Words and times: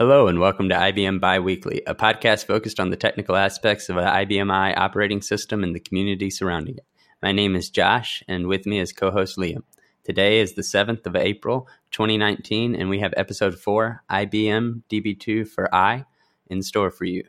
Hello, 0.00 0.28
and 0.28 0.40
welcome 0.40 0.70
to 0.70 0.74
IBM 0.74 1.20
Biweekly, 1.20 1.82
a 1.86 1.94
podcast 1.94 2.46
focused 2.46 2.80
on 2.80 2.88
the 2.88 2.96
technical 2.96 3.36
aspects 3.36 3.90
of 3.90 3.98
an 3.98 4.06
IBM 4.06 4.50
i 4.50 4.72
operating 4.72 5.20
system 5.20 5.62
and 5.62 5.74
the 5.74 5.78
community 5.78 6.30
surrounding 6.30 6.78
it. 6.78 6.86
My 7.22 7.32
name 7.32 7.54
is 7.54 7.68
Josh, 7.68 8.22
and 8.26 8.46
with 8.46 8.64
me 8.64 8.80
is 8.80 8.94
co 8.94 9.10
host 9.10 9.36
Liam. 9.36 9.62
Today 10.02 10.40
is 10.40 10.54
the 10.54 10.62
7th 10.62 11.04
of 11.04 11.16
April, 11.16 11.68
2019, 11.90 12.74
and 12.76 12.88
we 12.88 13.00
have 13.00 13.12
episode 13.14 13.58
4, 13.58 14.02
IBM 14.10 14.84
DB2 14.90 15.46
for 15.46 15.68
I, 15.74 16.06
in 16.46 16.62
store 16.62 16.90
for 16.90 17.04
you. 17.04 17.24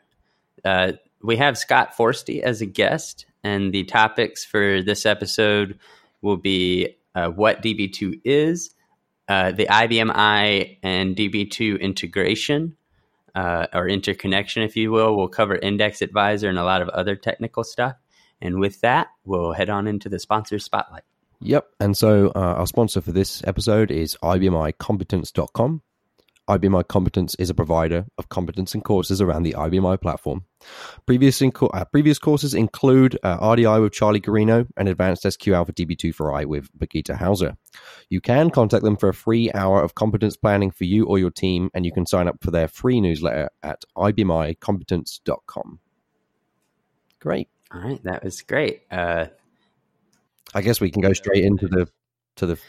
Uh, 0.64 0.94
we 1.22 1.36
have 1.36 1.58
Scott 1.58 1.94
Forstie 1.98 2.40
as 2.40 2.62
a 2.62 2.66
guest, 2.66 3.26
and 3.44 3.74
the 3.74 3.84
topics 3.84 4.46
for 4.46 4.82
this 4.82 5.06
episode 5.06 5.78
will 6.22 6.38
be 6.38 6.96
uh, 7.16 7.28
what 7.32 7.62
DB2 7.62 8.22
is, 8.24 8.74
uh, 9.32 9.52
the 9.54 9.66
IBM 9.66 10.12
i 10.14 10.78
and 10.84 11.16
DB2 11.16 11.80
integration 11.80 12.76
uh, 13.34 13.68
or 13.74 13.88
interconnection, 13.88 14.62
if 14.62 14.76
you 14.76 14.92
will. 14.92 15.16
We'll 15.16 15.30
cover 15.30 15.56
Index 15.56 16.02
Advisor 16.02 16.50
and 16.50 16.60
a 16.60 16.66
lot 16.66 16.82
of 16.82 16.90
other 16.90 17.16
technical 17.16 17.64
stuff. 17.64 17.96
And 18.42 18.60
with 18.60 18.82
that, 18.82 19.08
we'll 19.24 19.54
head 19.54 19.70
on 19.70 19.88
into 19.88 20.10
the 20.10 20.20
sponsor 20.20 20.60
spotlight. 20.60 21.04
Yep. 21.40 21.66
And 21.80 21.96
so 21.96 22.34
uh, 22.36 22.56
our 22.60 22.68
sponsor 22.68 23.00
for 23.00 23.14
this 23.14 23.42
episode 23.46 23.90
is 23.90 24.18
IBMicompetence.com. 24.22 25.82
IBMi 26.58 26.88
Competence 26.88 27.34
is 27.36 27.50
a 27.50 27.54
provider 27.54 28.06
of 28.18 28.28
competence 28.28 28.74
and 28.74 28.84
courses 28.84 29.22
around 29.22 29.44
the 29.44 29.54
IBMi 29.54 30.02
platform. 30.02 30.44
Previous, 31.06 31.40
inco- 31.40 31.70
uh, 31.74 31.86
previous 31.86 32.20
courses 32.20 32.54
include 32.54 33.18
uh, 33.24 33.40
RDI 33.40 33.82
with 33.82 33.94
Charlie 33.94 34.20
Guarino 34.20 34.68
and 34.76 34.90
Advanced 34.90 35.24
SQL 35.24 35.66
for 35.66 35.72
DB2 35.72 36.14
for 36.14 36.34
I 36.34 36.44
with 36.44 36.70
Birgitta 36.78 37.16
Hauser. 37.16 37.56
You 38.10 38.20
can 38.20 38.50
contact 38.50 38.84
them 38.84 38.98
for 38.98 39.08
a 39.08 39.14
free 39.14 39.50
hour 39.54 39.82
of 39.82 39.96
competence 39.96 40.36
planning 40.36 40.72
for 40.72 40.84
you 40.84 41.06
or 41.06 41.18
your 41.18 41.32
team, 41.32 41.70
and 41.74 41.86
you 41.86 41.94
can 41.94 42.06
sign 42.06 42.28
up 42.28 42.38
for 42.42 42.52
their 42.52 42.68
free 42.68 43.00
newsletter 43.00 43.50
at 43.64 43.86
IBMicompetence.com. 43.98 45.80
Great. 47.20 47.48
All 47.74 47.82
right, 47.82 48.04
that 48.04 48.24
was 48.24 48.42
great. 48.42 48.82
Uh, 48.92 49.28
I 50.54 50.62
guess 50.62 50.82
we 50.82 50.92
can 50.92 51.02
go 51.02 51.14
straight 51.14 51.46
into 51.46 51.68
the 51.70 51.88
to 52.36 52.46
the 52.46 52.60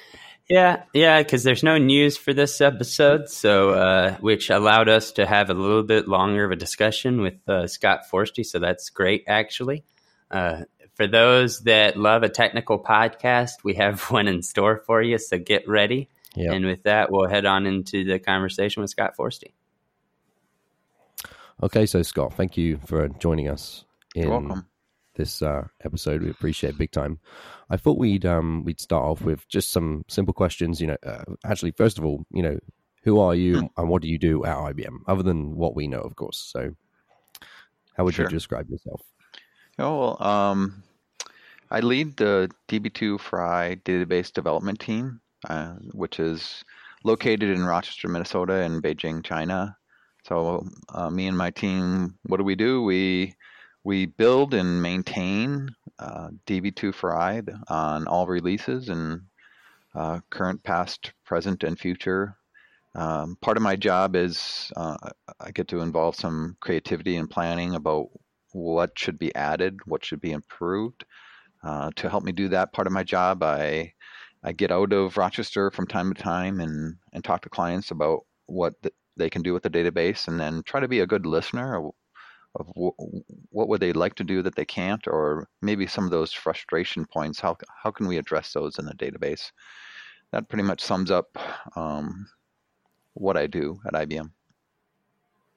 yeah, 0.52 0.82
yeah, 0.92 1.22
because 1.22 1.44
there's 1.44 1.62
no 1.62 1.78
news 1.78 2.18
for 2.18 2.34
this 2.34 2.60
episode, 2.60 3.30
so 3.30 3.70
uh, 3.70 4.16
which 4.18 4.50
allowed 4.50 4.86
us 4.86 5.12
to 5.12 5.24
have 5.24 5.48
a 5.48 5.54
little 5.54 5.82
bit 5.82 6.06
longer 6.06 6.44
of 6.44 6.50
a 6.50 6.56
discussion 6.56 7.22
with 7.22 7.36
uh, 7.48 7.66
Scott 7.66 8.02
Forstie. 8.12 8.44
So 8.44 8.58
that's 8.58 8.90
great, 8.90 9.24
actually. 9.26 9.82
Uh, 10.30 10.64
for 10.92 11.06
those 11.06 11.60
that 11.60 11.96
love 11.96 12.22
a 12.22 12.28
technical 12.28 12.78
podcast, 12.78 13.64
we 13.64 13.76
have 13.76 14.02
one 14.10 14.28
in 14.28 14.42
store 14.42 14.82
for 14.86 15.00
you. 15.00 15.16
So 15.16 15.38
get 15.38 15.66
ready. 15.66 16.10
Yep. 16.36 16.52
And 16.52 16.66
with 16.66 16.82
that, 16.82 17.10
we'll 17.10 17.30
head 17.30 17.46
on 17.46 17.64
into 17.64 18.04
the 18.04 18.18
conversation 18.18 18.82
with 18.82 18.90
Scott 18.90 19.14
Forstie. 19.18 19.52
Okay, 21.62 21.86
so 21.86 22.02
Scott, 22.02 22.34
thank 22.34 22.58
you 22.58 22.78
for 22.84 23.08
joining 23.08 23.48
us. 23.48 23.86
In, 24.14 24.24
You're 24.24 24.32
welcome 24.32 24.66
this 25.14 25.42
uh, 25.42 25.66
episode. 25.84 26.22
We 26.22 26.30
appreciate 26.30 26.70
it 26.70 26.78
big 26.78 26.92
time. 26.92 27.18
I 27.70 27.76
thought 27.76 27.98
we'd 27.98 28.26
um, 28.26 28.64
we'd 28.64 28.80
start 28.80 29.04
off 29.04 29.22
with 29.22 29.46
just 29.48 29.70
some 29.70 30.04
simple 30.08 30.34
questions. 30.34 30.80
You 30.80 30.88
know, 30.88 30.96
uh, 31.04 31.24
actually, 31.44 31.72
first 31.72 31.98
of 31.98 32.04
all, 32.04 32.24
you 32.32 32.42
know, 32.42 32.58
who 33.02 33.20
are 33.20 33.34
you 33.34 33.70
and 33.76 33.88
what 33.88 34.02
do 34.02 34.08
you 34.08 34.18
do 34.18 34.44
at 34.44 34.56
IBM, 34.56 35.00
other 35.06 35.22
than 35.22 35.56
what 35.56 35.74
we 35.74 35.88
know, 35.88 36.00
of 36.00 36.16
course. 36.16 36.38
So, 36.38 36.74
how 37.96 38.04
would 38.04 38.14
sure. 38.14 38.26
you 38.26 38.30
describe 38.30 38.68
yourself? 38.70 39.02
Oh 39.78 39.98
well, 39.98 40.22
um, 40.22 40.82
I 41.70 41.80
lead 41.80 42.16
the 42.16 42.50
DB2 42.68 43.20
for 43.20 43.42
I 43.42 43.76
database 43.76 44.32
development 44.32 44.80
team, 44.80 45.20
uh, 45.48 45.74
which 45.92 46.20
is 46.20 46.64
located 47.04 47.50
in 47.50 47.64
Rochester, 47.64 48.08
Minnesota, 48.08 48.54
and 48.54 48.82
Beijing, 48.82 49.24
China. 49.24 49.76
So, 50.24 50.68
uh, 50.90 51.10
me 51.10 51.26
and 51.26 51.36
my 51.36 51.50
team, 51.50 52.16
what 52.24 52.36
do 52.36 52.44
we 52.44 52.54
do? 52.54 52.82
We 52.82 53.34
we 53.84 54.06
build 54.06 54.54
and 54.54 54.80
maintain 54.82 55.74
uh, 55.98 56.28
DB2 56.46 56.94
for 56.94 57.16
I 57.16 57.42
on 57.68 58.06
all 58.06 58.26
releases 58.26 58.88
and 58.88 59.22
uh, 59.94 60.20
current, 60.30 60.62
past, 60.62 61.12
present, 61.24 61.64
and 61.64 61.78
future. 61.78 62.36
Um, 62.94 63.36
part 63.40 63.56
of 63.56 63.62
my 63.62 63.76
job 63.76 64.16
is 64.16 64.70
uh, 64.76 64.96
I 65.40 65.50
get 65.50 65.68
to 65.68 65.80
involve 65.80 66.14
some 66.14 66.56
creativity 66.60 67.16
and 67.16 67.28
planning 67.28 67.74
about 67.74 68.08
what 68.52 68.98
should 68.98 69.18
be 69.18 69.34
added, 69.34 69.80
what 69.86 70.04
should 70.04 70.20
be 70.20 70.32
improved. 70.32 71.04
Uh, 71.64 71.90
to 71.96 72.08
help 72.08 72.24
me 72.24 72.32
do 72.32 72.48
that 72.48 72.72
part 72.72 72.86
of 72.86 72.92
my 72.92 73.04
job, 73.04 73.42
I 73.42 73.92
I 74.44 74.52
get 74.52 74.72
out 74.72 74.92
of 74.92 75.16
Rochester 75.16 75.70
from 75.70 75.86
time 75.86 76.12
to 76.12 76.22
time 76.22 76.60
and 76.60 76.96
and 77.12 77.22
talk 77.22 77.42
to 77.42 77.48
clients 77.48 77.92
about 77.92 78.26
what 78.46 78.74
the, 78.82 78.92
they 79.16 79.30
can 79.30 79.42
do 79.42 79.52
with 79.52 79.62
the 79.62 79.70
database, 79.70 80.28
and 80.28 80.38
then 80.40 80.62
try 80.64 80.80
to 80.80 80.88
be 80.88 81.00
a 81.00 81.06
good 81.06 81.24
listener 81.24 81.90
of 82.54 82.66
w- 82.68 82.92
what 83.50 83.68
would 83.68 83.80
they 83.80 83.92
like 83.92 84.14
to 84.16 84.24
do 84.24 84.42
that 84.42 84.54
they 84.54 84.64
can't, 84.64 85.06
or 85.06 85.48
maybe 85.60 85.86
some 85.86 86.04
of 86.04 86.10
those 86.10 86.32
frustration 86.32 87.06
points. 87.06 87.40
How 87.40 87.56
how 87.82 87.90
can 87.90 88.06
we 88.06 88.18
address 88.18 88.52
those 88.52 88.78
in 88.78 88.84
the 88.84 88.94
database? 88.94 89.50
That 90.32 90.48
pretty 90.48 90.64
much 90.64 90.80
sums 90.80 91.10
up 91.10 91.36
um, 91.76 92.26
what 93.14 93.36
I 93.36 93.46
do 93.46 93.80
at 93.86 93.94
IBM. 93.94 94.30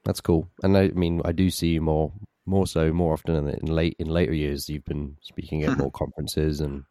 That's 0.03 0.22
cool, 0.22 0.50
and 0.63 0.78
I 0.78 0.89
mean 0.89 1.22
I 1.25 1.31
do 1.31 1.50
see 1.50 1.69
you 1.69 1.81
more 1.81 2.11
more 2.45 2.67
so 2.67 2.94
more 2.94 3.13
often 3.13 3.35
in, 3.35 3.50
in 3.50 3.67
late 3.67 3.95
in 4.00 4.07
later 4.07 4.34
years. 4.34 4.69
You've 4.69 4.85
been 4.85 5.17
speaking 5.22 5.63
at 5.63 5.78
more 5.78 5.91
conferences 5.91 6.61
and 6.61 6.84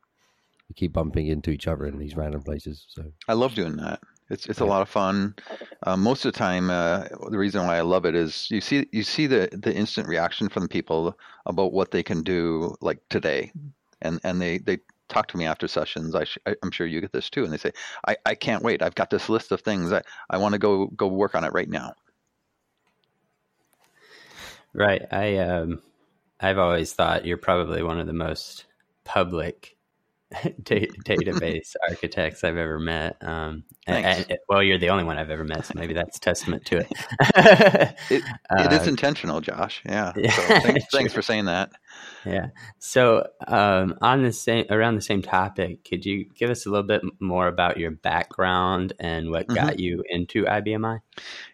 you 0.68 0.74
keep 0.74 0.92
bumping 0.92 1.28
into 1.28 1.50
each 1.50 1.68
other 1.68 1.86
in 1.86 1.98
these 1.98 2.16
random 2.16 2.42
places. 2.42 2.86
So 2.88 3.04
I 3.28 3.34
love 3.34 3.54
doing 3.54 3.76
that. 3.76 4.00
It's 4.30 4.46
it's 4.46 4.60
a 4.60 4.64
lot 4.64 4.82
of 4.82 4.88
fun. 4.88 5.34
Uh, 5.82 5.96
most 5.96 6.24
of 6.24 6.32
the 6.32 6.38
time, 6.38 6.70
uh, 6.70 7.04
the 7.30 7.38
reason 7.38 7.66
why 7.66 7.76
I 7.76 7.82
love 7.82 8.06
it 8.06 8.14
is 8.14 8.48
you 8.50 8.60
see 8.60 8.86
you 8.90 9.02
see 9.02 9.26
the 9.26 9.48
the 9.52 9.74
instant 9.74 10.08
reaction 10.08 10.48
from 10.48 10.66
people 10.66 11.18
about 11.44 11.72
what 11.72 11.90
they 11.90 12.02
can 12.02 12.22
do 12.22 12.74
like 12.80 13.00
today, 13.10 13.52
and 14.00 14.20
and 14.24 14.40
they 14.40 14.58
they 14.58 14.78
talk 15.08 15.28
to 15.28 15.36
me 15.36 15.44
after 15.44 15.68
sessions. 15.68 16.14
I 16.14 16.24
am 16.62 16.70
sure 16.70 16.86
you 16.86 17.02
get 17.02 17.12
this 17.12 17.28
too, 17.28 17.44
and 17.44 17.52
they 17.52 17.58
say, 17.58 17.72
I, 18.08 18.16
I 18.24 18.34
can't 18.34 18.62
wait. 18.62 18.82
I've 18.82 18.94
got 18.94 19.10
this 19.10 19.28
list 19.28 19.52
of 19.52 19.60
things. 19.60 19.92
I, 19.92 20.02
I 20.30 20.38
want 20.38 20.54
to 20.54 20.58
go 20.58 20.86
go 20.86 21.06
work 21.06 21.34
on 21.34 21.44
it 21.44 21.52
right 21.52 21.68
now. 21.68 21.94
Right. 24.72 25.02
I 25.12 25.36
um 25.38 25.82
I've 26.40 26.58
always 26.58 26.92
thought 26.92 27.26
you're 27.26 27.36
probably 27.36 27.82
one 27.82 28.00
of 28.00 28.06
the 28.06 28.12
most 28.12 28.64
public 29.04 29.76
database 30.62 31.74
architects 31.88 32.44
I've 32.44 32.56
ever 32.56 32.78
met. 32.78 33.16
Um, 33.22 33.64
and, 33.86 34.26
and, 34.28 34.38
well, 34.48 34.62
you're 34.62 34.78
the 34.78 34.90
only 34.90 35.04
one 35.04 35.18
I've 35.18 35.30
ever 35.30 35.44
met, 35.44 35.66
so 35.66 35.74
maybe 35.76 35.94
that's 35.94 36.18
testament 36.18 36.64
to 36.66 36.78
it. 36.78 36.92
it, 37.36 37.96
it 38.10 38.22
uh, 38.50 38.68
is 38.80 38.86
intentional, 38.88 39.40
Josh. 39.40 39.82
Yeah. 39.84 40.12
yeah 40.16 40.30
so 40.30 40.42
thanks, 40.60 40.84
thanks, 40.92 41.12
for 41.12 41.22
saying 41.22 41.44
that. 41.46 41.70
Yeah. 42.24 42.48
So, 42.78 43.28
um, 43.46 43.96
on 44.00 44.22
the 44.22 44.32
same 44.32 44.66
around 44.70 44.96
the 44.96 45.02
same 45.02 45.22
topic, 45.22 45.84
could 45.84 46.04
you 46.04 46.24
give 46.24 46.50
us 46.50 46.66
a 46.66 46.70
little 46.70 46.86
bit 46.86 47.02
more 47.20 47.46
about 47.46 47.76
your 47.76 47.90
background 47.90 48.94
and 48.98 49.30
what 49.30 49.46
mm-hmm. 49.46 49.66
got 49.66 49.78
you 49.78 50.02
into 50.08 50.44
IBMI? 50.44 51.00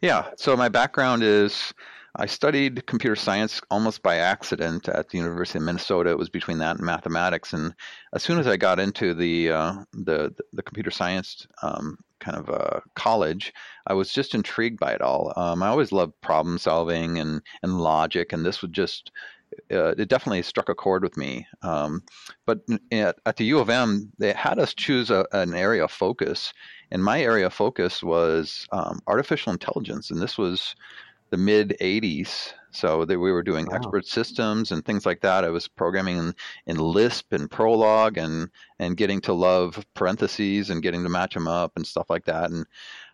Yeah. 0.00 0.30
So 0.36 0.56
my 0.56 0.69
background 0.69 1.22
is 1.22 1.75
I 2.16 2.26
studied 2.26 2.87
computer 2.87 3.16
science 3.16 3.60
almost 3.71 4.03
by 4.03 4.16
accident 4.16 4.88
at 4.88 5.09
the 5.09 5.19
University 5.19 5.59
of 5.59 5.65
Minnesota. 5.65 6.10
It 6.10 6.19
was 6.19 6.28
between 6.28 6.59
that 6.59 6.76
and 6.76 6.84
mathematics, 6.84 7.53
and 7.53 7.75
as 8.12 8.22
soon 8.22 8.38
as 8.38 8.47
I 8.47 8.56
got 8.56 8.81
into 8.81 9.15
the 9.15 9.50
uh, 9.50 9.75
the, 9.93 10.34
the 10.53 10.62
computer 10.62 10.91
science 10.91 11.47
um, 11.62 11.98
kind 12.19 12.37
of 12.37 12.50
uh, 12.50 12.81
college, 12.94 13.53
I 13.87 13.94
was 13.94 14.12
just 14.12 14.34
intrigued 14.34 14.81
by 14.81 14.93
it 14.93 15.03
all. 15.03 15.32
Um, 15.37 15.62
I 15.62 15.69
always 15.69 15.93
loved 15.93 16.21
problem 16.21 16.59
solving 16.59 17.19
and 17.19 17.43
and 17.62 17.81
logic, 17.81 18.33
and 18.33 18.45
this 18.45 18.62
would 18.62 18.72
just 18.72 19.12
uh, 19.71 19.95
it 19.97 20.09
definitely 20.09 20.42
struck 20.42 20.68
a 20.68 20.74
chord 20.74 21.03
with 21.03 21.16
me. 21.16 21.47
Um, 21.62 22.03
but 22.47 22.60
at, 22.92 23.18
at, 23.27 23.36
the 23.36 23.45
U 23.47 23.59
of 23.59 23.71
M, 23.71 24.12
they 24.18 24.33
had 24.33 24.59
us 24.59 24.74
choose 24.74 25.10
a, 25.10 25.27
an 25.33 25.54
area 25.54 25.84
of 25.84 25.91
focus, 25.91 26.53
and 26.91 27.03
my 27.03 27.21
area 27.21 27.47
of 27.47 27.54
focus 27.54 28.03
was 28.03 28.66
um, 28.72 29.01
artificial 29.07 29.53
intelligence, 29.53 30.10
and 30.10 30.21
this 30.21 30.39
was 30.39 30.74
the 31.30 31.36
mid 31.36 31.77
80s. 31.80 32.53
So 32.72 33.04
that 33.04 33.18
we 33.18 33.32
were 33.32 33.42
doing 33.42 33.66
wow. 33.66 33.74
expert 33.74 34.06
systems 34.06 34.71
and 34.71 34.84
things 34.84 35.04
like 35.04 35.22
that. 35.22 35.44
I 35.44 35.48
was 35.48 35.66
programming 35.66 36.18
in, 36.18 36.34
in 36.66 36.77
Lisp 36.77 37.32
and 37.32 37.50
Prolog 37.50 38.16
and 38.16 38.48
and 38.78 38.97
getting 38.97 39.21
to 39.22 39.32
love 39.32 39.84
parentheses 39.94 40.71
and 40.71 40.80
getting 40.80 41.03
to 41.03 41.09
match 41.09 41.34
them 41.34 41.48
up 41.48 41.72
and 41.74 41.84
stuff 41.84 42.09
like 42.09 42.27
that. 42.27 42.50
And 42.53 42.65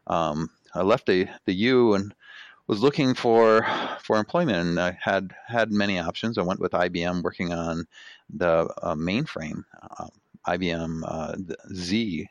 um, 0.09 0.51
I 0.75 0.83
left 0.83 1.07
the 1.07 1.27
the 1.47 1.55
U 1.55 1.95
and 1.95 2.15
was 2.67 2.83
looking 2.83 3.15
for 3.15 3.67
for 4.03 4.19
employment 4.19 4.59
and 4.59 4.81
I 4.81 4.99
had 5.01 5.33
had 5.47 5.73
many 5.73 5.99
options. 5.99 6.37
I 6.37 6.43
went 6.43 6.61
with 6.61 6.73
IBM 6.73 7.23
working 7.23 7.53
on 7.53 7.87
the 8.29 8.69
uh, 8.83 8.95
mainframe, 8.95 9.65
uh, 9.99 10.09
IBM 10.47 11.03
uh, 11.07 11.37
Z, 11.73 12.29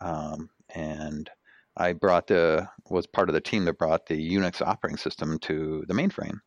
um, 0.00 0.50
and 0.74 1.30
I 1.76 1.92
brought 1.92 2.26
the 2.26 2.68
was 2.88 3.06
part 3.06 3.28
of 3.28 3.34
the 3.34 3.40
team 3.40 3.64
that 3.64 3.78
brought 3.78 4.06
the 4.06 4.34
Unix 4.34 4.62
operating 4.66 4.96
system 4.96 5.38
to 5.40 5.84
the 5.88 5.94
mainframe. 5.94 6.38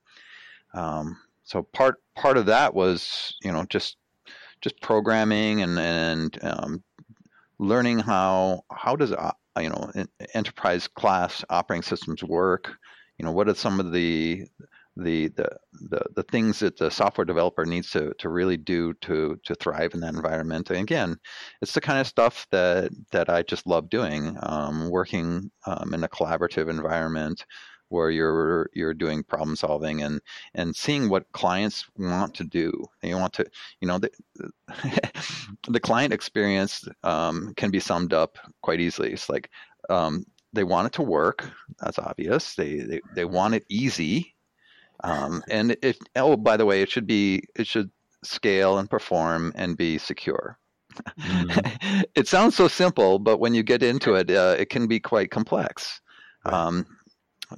Um, 0.74 1.18
so 1.44 1.64
part 1.64 1.96
part 2.16 2.38
of 2.38 2.46
that 2.48 2.74
was 2.74 3.36
you 3.42 3.52
know 3.52 3.66
just 3.66 3.98
just 4.62 4.82
programming 4.82 5.62
and 5.62 5.80
and 5.80 6.40
um, 6.44 6.84
learning 7.60 8.00
how 8.00 8.64
how 8.72 8.96
does 8.96 9.12
uh, 9.12 9.32
you 9.60 9.70
know 9.70 9.92
enterprise 10.34 10.88
class 10.88 11.44
operating 11.50 11.84
systems 11.84 12.24
work. 12.24 12.78
you 13.18 13.26
know, 13.26 13.32
what 13.32 13.50
are 13.50 13.56
some 13.56 13.80
of 13.80 13.92
the 13.92 14.48
the, 15.00 15.30
the 15.30 15.50
the 15.90 16.02
the 16.16 16.24
things 16.24 16.60
that 16.60 16.78
the 16.78 16.92
software 16.92 17.26
developer 17.26 17.66
needs 17.66 17.90
to 17.92 18.14
to 18.20 18.30
really 18.30 18.58
do 18.58 18.94
to 19.02 19.40
to 19.44 19.56
thrive 19.56 19.94
in 19.94 20.00
that 20.02 20.14
environment. 20.14 20.70
And 20.70 20.80
again, 20.80 21.18
it's 21.62 21.74
the 21.74 21.82
kind 21.82 22.00
of 22.00 22.08
stuff 22.08 22.48
that 22.52 22.92
that 23.12 23.30
I 23.30 23.44
just 23.44 23.68
love 23.68 23.90
doing. 23.90 24.38
Um, 24.44 24.90
working 24.90 25.52
um, 25.66 25.94
in 25.94 26.04
a 26.04 26.10
collaborative 26.10 26.70
environment 26.70 27.46
where 27.90 28.12
you're 28.12 28.70
you're 28.74 28.94
doing 28.94 29.24
problem 29.24 29.56
solving 29.56 30.02
and 30.02 30.22
and 30.54 30.76
seeing 30.76 31.10
what 31.10 31.32
clients 31.34 31.86
want 31.98 32.34
to 32.36 32.44
do. 32.44 32.72
They 33.02 33.14
want 33.14 33.34
to, 33.34 33.46
you 33.82 33.88
know, 33.88 34.00
the 34.00 34.12
the 35.68 35.80
client 35.80 36.14
experience 36.14 36.88
um, 37.04 37.54
can 37.58 37.72
be 37.72 37.80
summed 37.80 38.14
up 38.14 38.38
quite 38.62 38.80
easily. 38.80 39.12
It's 39.12 39.30
like 39.30 39.50
um, 39.90 40.26
they 40.54 40.64
want 40.64 40.88
it 40.88 40.94
to 40.94 41.02
work. 41.04 41.50
That's 41.80 42.00
obvious. 42.00 42.56
They 42.56 42.78
they, 42.78 43.02
they 43.16 43.26
want 43.26 43.56
it 43.56 43.66
easy. 43.70 44.36
Um, 45.04 45.44
and 45.50 45.78
it 45.82 45.98
oh 46.16 46.36
by 46.36 46.58
the 46.58 46.66
way, 46.66 46.82
it 46.82 46.90
should 46.90 47.08
be 47.08 47.44
it 47.56 47.68
should 47.68 47.90
scale 48.24 48.78
and 48.78 48.90
perform 48.90 49.52
and 49.56 49.78
be 49.78 49.98
secure. 49.98 50.58
Mm-hmm. 51.20 52.02
it 52.16 52.28
sounds 52.28 52.56
so 52.56 52.68
simple, 52.68 53.20
but 53.20 53.40
when 53.40 53.54
you 53.54 53.64
get 53.64 53.84
into 53.84 54.16
it, 54.16 54.30
uh, 54.30 54.56
it 54.58 54.70
can 54.70 54.88
be 54.88 55.00
quite 55.00 55.32
complex. 55.32 56.02
Right. 56.46 56.54
Um, 56.54 56.86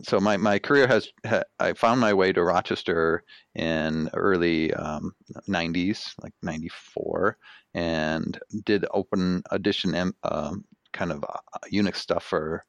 so 0.04 0.20
my, 0.20 0.38
my 0.38 0.58
career 0.58 0.88
has 0.88 1.10
I 1.60 1.74
found 1.74 2.00
my 2.00 2.14
way 2.14 2.32
to 2.32 2.44
Rochester 2.44 3.24
in 3.56 4.10
early 4.14 4.74
um, 4.74 5.14
90s, 5.50 6.14
like 6.24 6.34
94, 6.42 7.38
and 7.74 8.40
did 8.66 8.86
open 8.94 9.44
edition 9.52 10.14
um, 10.24 10.64
kind 10.94 11.12
of 11.12 11.24
uh, 11.24 11.60
Unix 11.72 11.98
stuff 11.98 12.24
for 12.24 12.64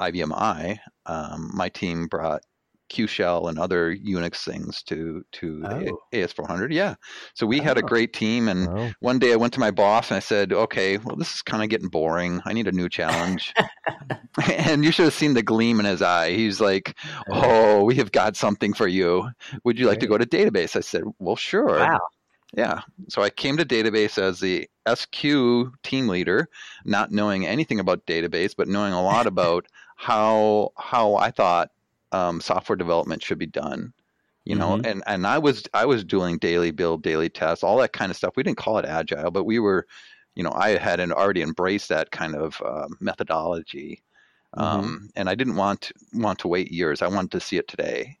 IBM 0.00 0.32
I. 0.34 0.80
Um, 1.06 1.50
my 1.54 1.68
team 1.68 2.06
brought 2.06 2.42
Q 2.88 3.06
Shell 3.06 3.48
and 3.48 3.58
other 3.58 3.94
Unix 3.94 4.44
things 4.44 4.82
to 4.84 5.24
to 5.32 5.62
oh. 5.64 5.98
AS400. 6.12 6.72
Yeah, 6.72 6.94
so 7.34 7.46
we 7.46 7.60
oh. 7.60 7.64
had 7.64 7.78
a 7.78 7.84
oh. 7.84 7.86
great 7.86 8.12
team. 8.12 8.48
And 8.48 8.68
oh. 8.68 8.92
one 9.00 9.18
day 9.18 9.32
I 9.32 9.36
went 9.36 9.52
to 9.54 9.60
my 9.60 9.70
boss 9.70 10.10
and 10.10 10.16
I 10.16 10.20
said, 10.20 10.52
"Okay, 10.52 10.98
well 10.98 11.16
this 11.16 11.34
is 11.34 11.42
kind 11.42 11.62
of 11.62 11.68
getting 11.68 11.88
boring. 11.88 12.40
I 12.44 12.52
need 12.52 12.68
a 12.68 12.72
new 12.72 12.88
challenge." 12.88 13.52
and 14.50 14.84
you 14.84 14.90
should 14.90 15.04
have 15.04 15.14
seen 15.14 15.34
the 15.34 15.42
gleam 15.42 15.80
in 15.80 15.86
his 15.86 16.02
eye. 16.02 16.32
He's 16.32 16.60
like, 16.60 16.96
"Oh, 17.28 17.84
we 17.84 17.94
have 17.96 18.12
got 18.12 18.36
something 18.36 18.74
for 18.74 18.88
you. 18.88 19.30
Would 19.64 19.78
you 19.78 19.86
like 19.86 20.00
to 20.00 20.06
go 20.06 20.18
to 20.18 20.26
database?" 20.26 20.76
I 20.76 20.80
said, 20.80 21.02
"Well, 21.18 21.36
sure." 21.36 21.78
Wow. 21.78 22.00
Yeah. 22.56 22.82
So 23.08 23.22
I 23.22 23.30
came 23.30 23.56
to 23.56 23.64
database 23.64 24.16
as 24.16 24.38
the 24.38 24.68
SQ 24.92 25.72
team 25.82 26.08
leader, 26.08 26.48
not 26.84 27.10
knowing 27.10 27.46
anything 27.46 27.80
about 27.80 28.06
database, 28.06 28.54
but 28.56 28.68
knowing 28.68 28.92
a 28.92 29.02
lot 29.02 29.26
about 29.26 29.66
how 29.96 30.72
how 30.76 31.16
I 31.16 31.30
thought 31.30 31.70
um, 32.14 32.40
software 32.40 32.76
development 32.76 33.22
should 33.22 33.38
be 33.38 33.46
done 33.46 33.92
you 34.44 34.54
know 34.54 34.76
mm-hmm. 34.76 34.86
and 34.86 35.02
and 35.06 35.26
i 35.26 35.38
was 35.38 35.64
i 35.74 35.84
was 35.84 36.04
doing 36.04 36.38
daily 36.38 36.70
build 36.70 37.02
daily 37.02 37.28
tests 37.28 37.64
all 37.64 37.78
that 37.78 37.92
kind 37.92 38.10
of 38.10 38.16
stuff 38.16 38.36
we 38.36 38.42
didn't 38.42 38.58
call 38.58 38.78
it 38.78 38.84
agile 38.84 39.30
but 39.30 39.44
we 39.44 39.58
were 39.58 39.86
you 40.34 40.42
know 40.42 40.52
i 40.54 40.70
had 40.70 41.00
already 41.00 41.42
embraced 41.42 41.88
that 41.88 42.10
kind 42.10 42.36
of 42.36 42.60
uh, 42.64 42.86
methodology 43.00 44.02
mm-hmm. 44.56 44.64
um, 44.64 45.08
and 45.16 45.28
i 45.28 45.34
didn't 45.34 45.56
want 45.56 45.90
want 46.12 46.38
to 46.38 46.48
wait 46.48 46.70
years 46.70 47.02
i 47.02 47.08
wanted 47.08 47.32
to 47.32 47.40
see 47.40 47.56
it 47.56 47.66
today 47.66 48.16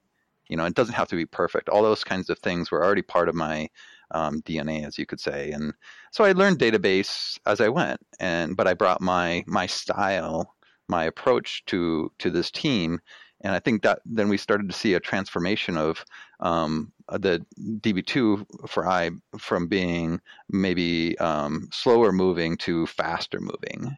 you 0.48 0.56
know 0.56 0.64
it 0.64 0.74
doesn't 0.74 0.94
have 0.94 1.08
to 1.08 1.16
be 1.16 1.26
perfect 1.26 1.68
all 1.68 1.82
those 1.82 2.04
kinds 2.04 2.28
of 2.30 2.38
things 2.40 2.70
were 2.70 2.84
already 2.84 3.02
part 3.02 3.28
of 3.28 3.34
my 3.34 3.68
um, 4.10 4.40
dna 4.42 4.84
as 4.86 4.98
you 4.98 5.06
could 5.06 5.20
say 5.20 5.52
and 5.52 5.72
so 6.10 6.24
i 6.24 6.32
learned 6.32 6.58
database 6.58 7.38
as 7.46 7.60
i 7.60 7.68
went 7.68 8.00
and 8.18 8.56
but 8.56 8.66
i 8.66 8.74
brought 8.74 9.00
my 9.00 9.44
my 9.46 9.66
style 9.66 10.54
my 10.88 11.04
approach 11.04 11.64
to 11.66 12.10
to 12.18 12.30
this 12.30 12.50
team 12.50 12.98
and 13.44 13.54
I 13.54 13.60
think 13.60 13.82
that 13.82 14.00
then 14.06 14.28
we 14.28 14.38
started 14.38 14.68
to 14.68 14.74
see 14.76 14.94
a 14.94 15.00
transformation 15.00 15.76
of 15.76 16.02
um, 16.40 16.92
the 17.12 17.44
DB2 17.60 18.68
for 18.68 18.88
I 18.88 19.10
from 19.38 19.68
being 19.68 20.20
maybe 20.48 21.16
um, 21.18 21.68
slower 21.70 22.10
moving 22.10 22.56
to 22.58 22.86
faster 22.86 23.40
moving. 23.40 23.96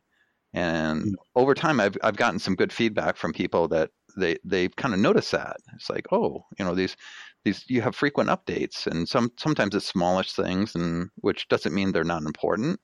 And 0.53 1.03
mm-hmm. 1.03 1.15
over 1.37 1.55
time, 1.55 1.79
I've 1.79 1.97
I've 2.03 2.17
gotten 2.17 2.41
some 2.41 2.57
good 2.57 2.73
feedback 2.73 3.17
from 3.17 3.33
people 3.33 3.69
that 3.69 3.91
they 4.17 4.37
they 4.45 4.69
kind 4.69 4.95
of 4.95 5.01
notice 5.01 5.31
that 5.31 5.57
it's 5.75 5.91
like 5.91 6.07
oh 6.11 6.45
you 6.59 6.65
know 6.65 6.75
these 6.75 6.97
these 7.45 7.65
you 7.69 7.83
have 7.83 7.95
frequent 7.95 8.31
updates 8.31 8.87
and 8.87 9.09
some 9.09 9.31
sometimes 9.39 9.75
it's 9.75 9.87
smallish 9.87 10.33
things 10.33 10.75
and 10.75 11.09
which 11.17 11.47
doesn't 11.49 11.75
mean 11.75 11.93
they're 11.93 12.03
not 12.05 12.23
important 12.23 12.81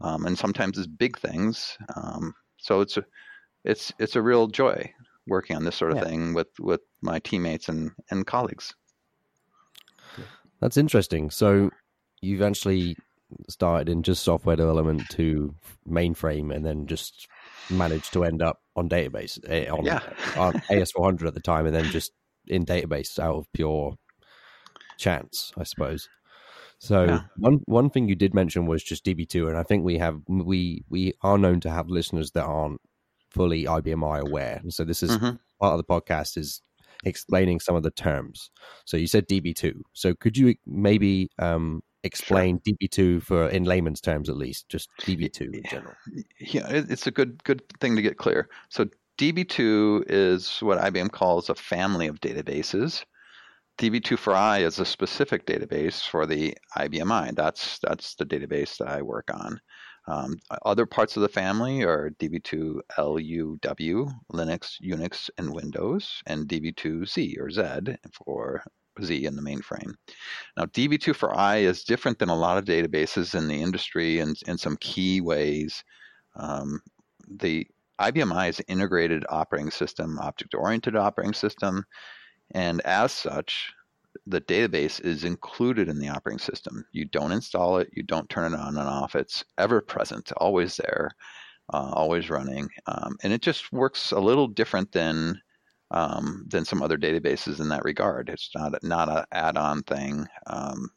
um, 0.00 0.24
and 0.26 0.38
sometimes 0.38 0.78
it's 0.78 0.86
big 0.86 1.18
things 1.18 1.76
um, 1.96 2.32
so 2.56 2.80
it's 2.80 2.96
a 2.96 3.04
it's 3.64 3.92
it's 3.98 4.16
a 4.16 4.22
real 4.22 4.46
joy 4.46 4.90
working 5.26 5.56
on 5.56 5.64
this 5.64 5.76
sort 5.76 5.92
of 5.92 5.98
yeah. 5.98 6.04
thing 6.04 6.34
with 6.34 6.48
with 6.58 6.80
my 7.02 7.18
teammates 7.18 7.68
and 7.68 7.92
and 8.10 8.26
colleagues. 8.26 8.74
That's 10.60 10.76
interesting. 10.76 11.30
So 11.30 11.70
you 12.20 12.34
eventually 12.34 12.96
started 13.48 13.88
in 13.88 14.02
just 14.02 14.22
software 14.22 14.56
development 14.56 15.08
to 15.10 15.54
mainframe, 15.88 16.54
and 16.54 16.64
then 16.64 16.86
just 16.86 17.28
managed 17.70 18.12
to 18.12 18.24
end 18.24 18.42
up 18.42 18.60
on 18.76 18.88
database 18.88 19.38
eh, 19.48 19.68
on, 19.70 19.84
yeah. 19.84 20.00
on 20.36 20.54
AS400 20.70 21.26
at 21.28 21.34
the 21.34 21.40
time, 21.40 21.66
and 21.66 21.74
then 21.74 21.84
just 21.86 22.12
in 22.46 22.64
database 22.64 23.18
out 23.18 23.36
of 23.36 23.52
pure 23.52 23.96
chance, 24.98 25.52
I 25.56 25.64
suppose. 25.64 26.08
So 26.78 27.04
yeah. 27.04 27.20
one 27.36 27.60
one 27.66 27.90
thing 27.90 28.08
you 28.08 28.14
did 28.14 28.34
mention 28.34 28.66
was 28.66 28.82
just 28.82 29.04
DB2, 29.04 29.48
and 29.48 29.56
I 29.56 29.62
think 29.62 29.84
we 29.84 29.98
have 29.98 30.20
we 30.28 30.84
we 30.88 31.14
are 31.22 31.38
known 31.38 31.60
to 31.60 31.70
have 31.70 31.88
listeners 31.88 32.30
that 32.32 32.44
aren't 32.44 32.80
fully 33.30 33.64
IBMI 33.64 34.20
aware. 34.20 34.58
And 34.62 34.72
so 34.72 34.84
this 34.84 35.02
is 35.02 35.10
mm-hmm. 35.10 35.36
part 35.60 35.72
of 35.72 35.78
the 35.78 35.84
podcast 35.84 36.36
is 36.36 36.62
explaining 37.04 37.60
some 37.60 37.76
of 37.76 37.82
the 37.82 37.90
terms. 37.90 38.50
So 38.84 38.96
you 38.96 39.06
said 39.06 39.28
DB2. 39.28 39.80
So 39.92 40.14
could 40.14 40.36
you 40.36 40.54
maybe 40.66 41.30
um, 41.38 41.82
explain 42.02 42.60
sure. 42.66 42.74
DB2 42.76 43.22
for 43.22 43.48
in 43.48 43.64
layman's 43.64 44.00
terms 44.00 44.28
at 44.28 44.36
least, 44.36 44.68
just 44.68 44.88
DB2 45.00 45.54
in 45.54 45.62
general? 45.68 45.94
Yeah, 46.38 46.66
it's 46.68 47.06
a 47.06 47.10
good 47.10 47.42
good 47.44 47.62
thing 47.80 47.96
to 47.96 48.02
get 48.02 48.18
clear. 48.18 48.48
So 48.68 48.86
DB2 49.18 50.04
is 50.08 50.58
what 50.60 50.78
IBM 50.78 51.12
calls 51.12 51.50
a 51.50 51.54
family 51.54 52.06
of 52.06 52.20
databases. 52.20 53.04
DB2 53.78 54.18
for 54.18 54.34
I 54.34 54.58
is 54.58 54.78
a 54.78 54.84
specific 54.84 55.46
database 55.46 56.06
for 56.06 56.26
the 56.26 56.54
IBM 56.76 57.10
I. 57.10 57.32
That's 57.34 57.78
that's 57.78 58.14
the 58.14 58.26
database 58.26 58.76
that 58.78 58.88
I 58.88 59.02
work 59.02 59.30
on. 59.32 59.60
Um, 60.10 60.40
other 60.62 60.86
parts 60.86 61.16
of 61.16 61.22
the 61.22 61.28
family 61.28 61.82
are 61.84 62.10
DB2 62.18 62.80
LUW, 62.98 64.10
Linux, 64.32 64.80
Unix, 64.82 65.30
and 65.38 65.54
Windows, 65.54 66.20
and 66.26 66.48
DB2Z 66.48 67.38
or 67.38 67.50
Z 67.50 67.96
for 68.12 68.64
Z 69.00 69.24
in 69.24 69.36
the 69.36 69.42
mainframe. 69.42 69.94
Now, 70.56 70.64
DB2 70.64 71.14
for 71.14 71.32
I 71.36 71.58
is 71.58 71.84
different 71.84 72.18
than 72.18 72.28
a 72.28 72.36
lot 72.36 72.58
of 72.58 72.64
databases 72.64 73.36
in 73.36 73.46
the 73.46 73.62
industry 73.62 74.18
in, 74.18 74.34
in 74.48 74.58
some 74.58 74.76
key 74.78 75.20
ways. 75.20 75.84
Um, 76.34 76.80
the 77.28 77.68
IBM 78.00 78.32
I 78.32 78.48
is 78.48 78.60
integrated 78.66 79.24
operating 79.28 79.70
system, 79.70 80.18
object 80.18 80.54
oriented 80.54 80.96
operating 80.96 81.34
system, 81.34 81.84
and 82.50 82.80
as 82.80 83.12
such, 83.12 83.72
the 84.26 84.40
database 84.40 85.00
is 85.04 85.24
included 85.24 85.88
in 85.88 85.98
the 85.98 86.08
operating 86.08 86.38
system. 86.38 86.84
You 86.92 87.04
don't 87.04 87.32
install 87.32 87.78
it, 87.78 87.90
you 87.92 88.02
don't 88.02 88.28
turn 88.28 88.52
it 88.52 88.58
on 88.58 88.76
and 88.76 88.88
off. 88.88 89.14
It's 89.14 89.44
ever 89.58 89.80
present, 89.80 90.32
always 90.36 90.76
there, 90.76 91.10
uh, 91.72 91.90
always 91.92 92.30
running, 92.30 92.68
um, 92.86 93.16
and 93.22 93.32
it 93.32 93.42
just 93.42 93.72
works 93.72 94.12
a 94.12 94.20
little 94.20 94.48
different 94.48 94.92
than 94.92 95.40
um, 95.92 96.44
than 96.48 96.64
some 96.64 96.82
other 96.82 96.96
databases 96.96 97.60
in 97.60 97.68
that 97.68 97.84
regard. 97.84 98.28
It's 98.28 98.50
not 98.54 98.74
not 98.82 99.08
an 99.08 99.24
add-on 99.32 99.82
thing, 99.82 100.26
um, 100.46 100.88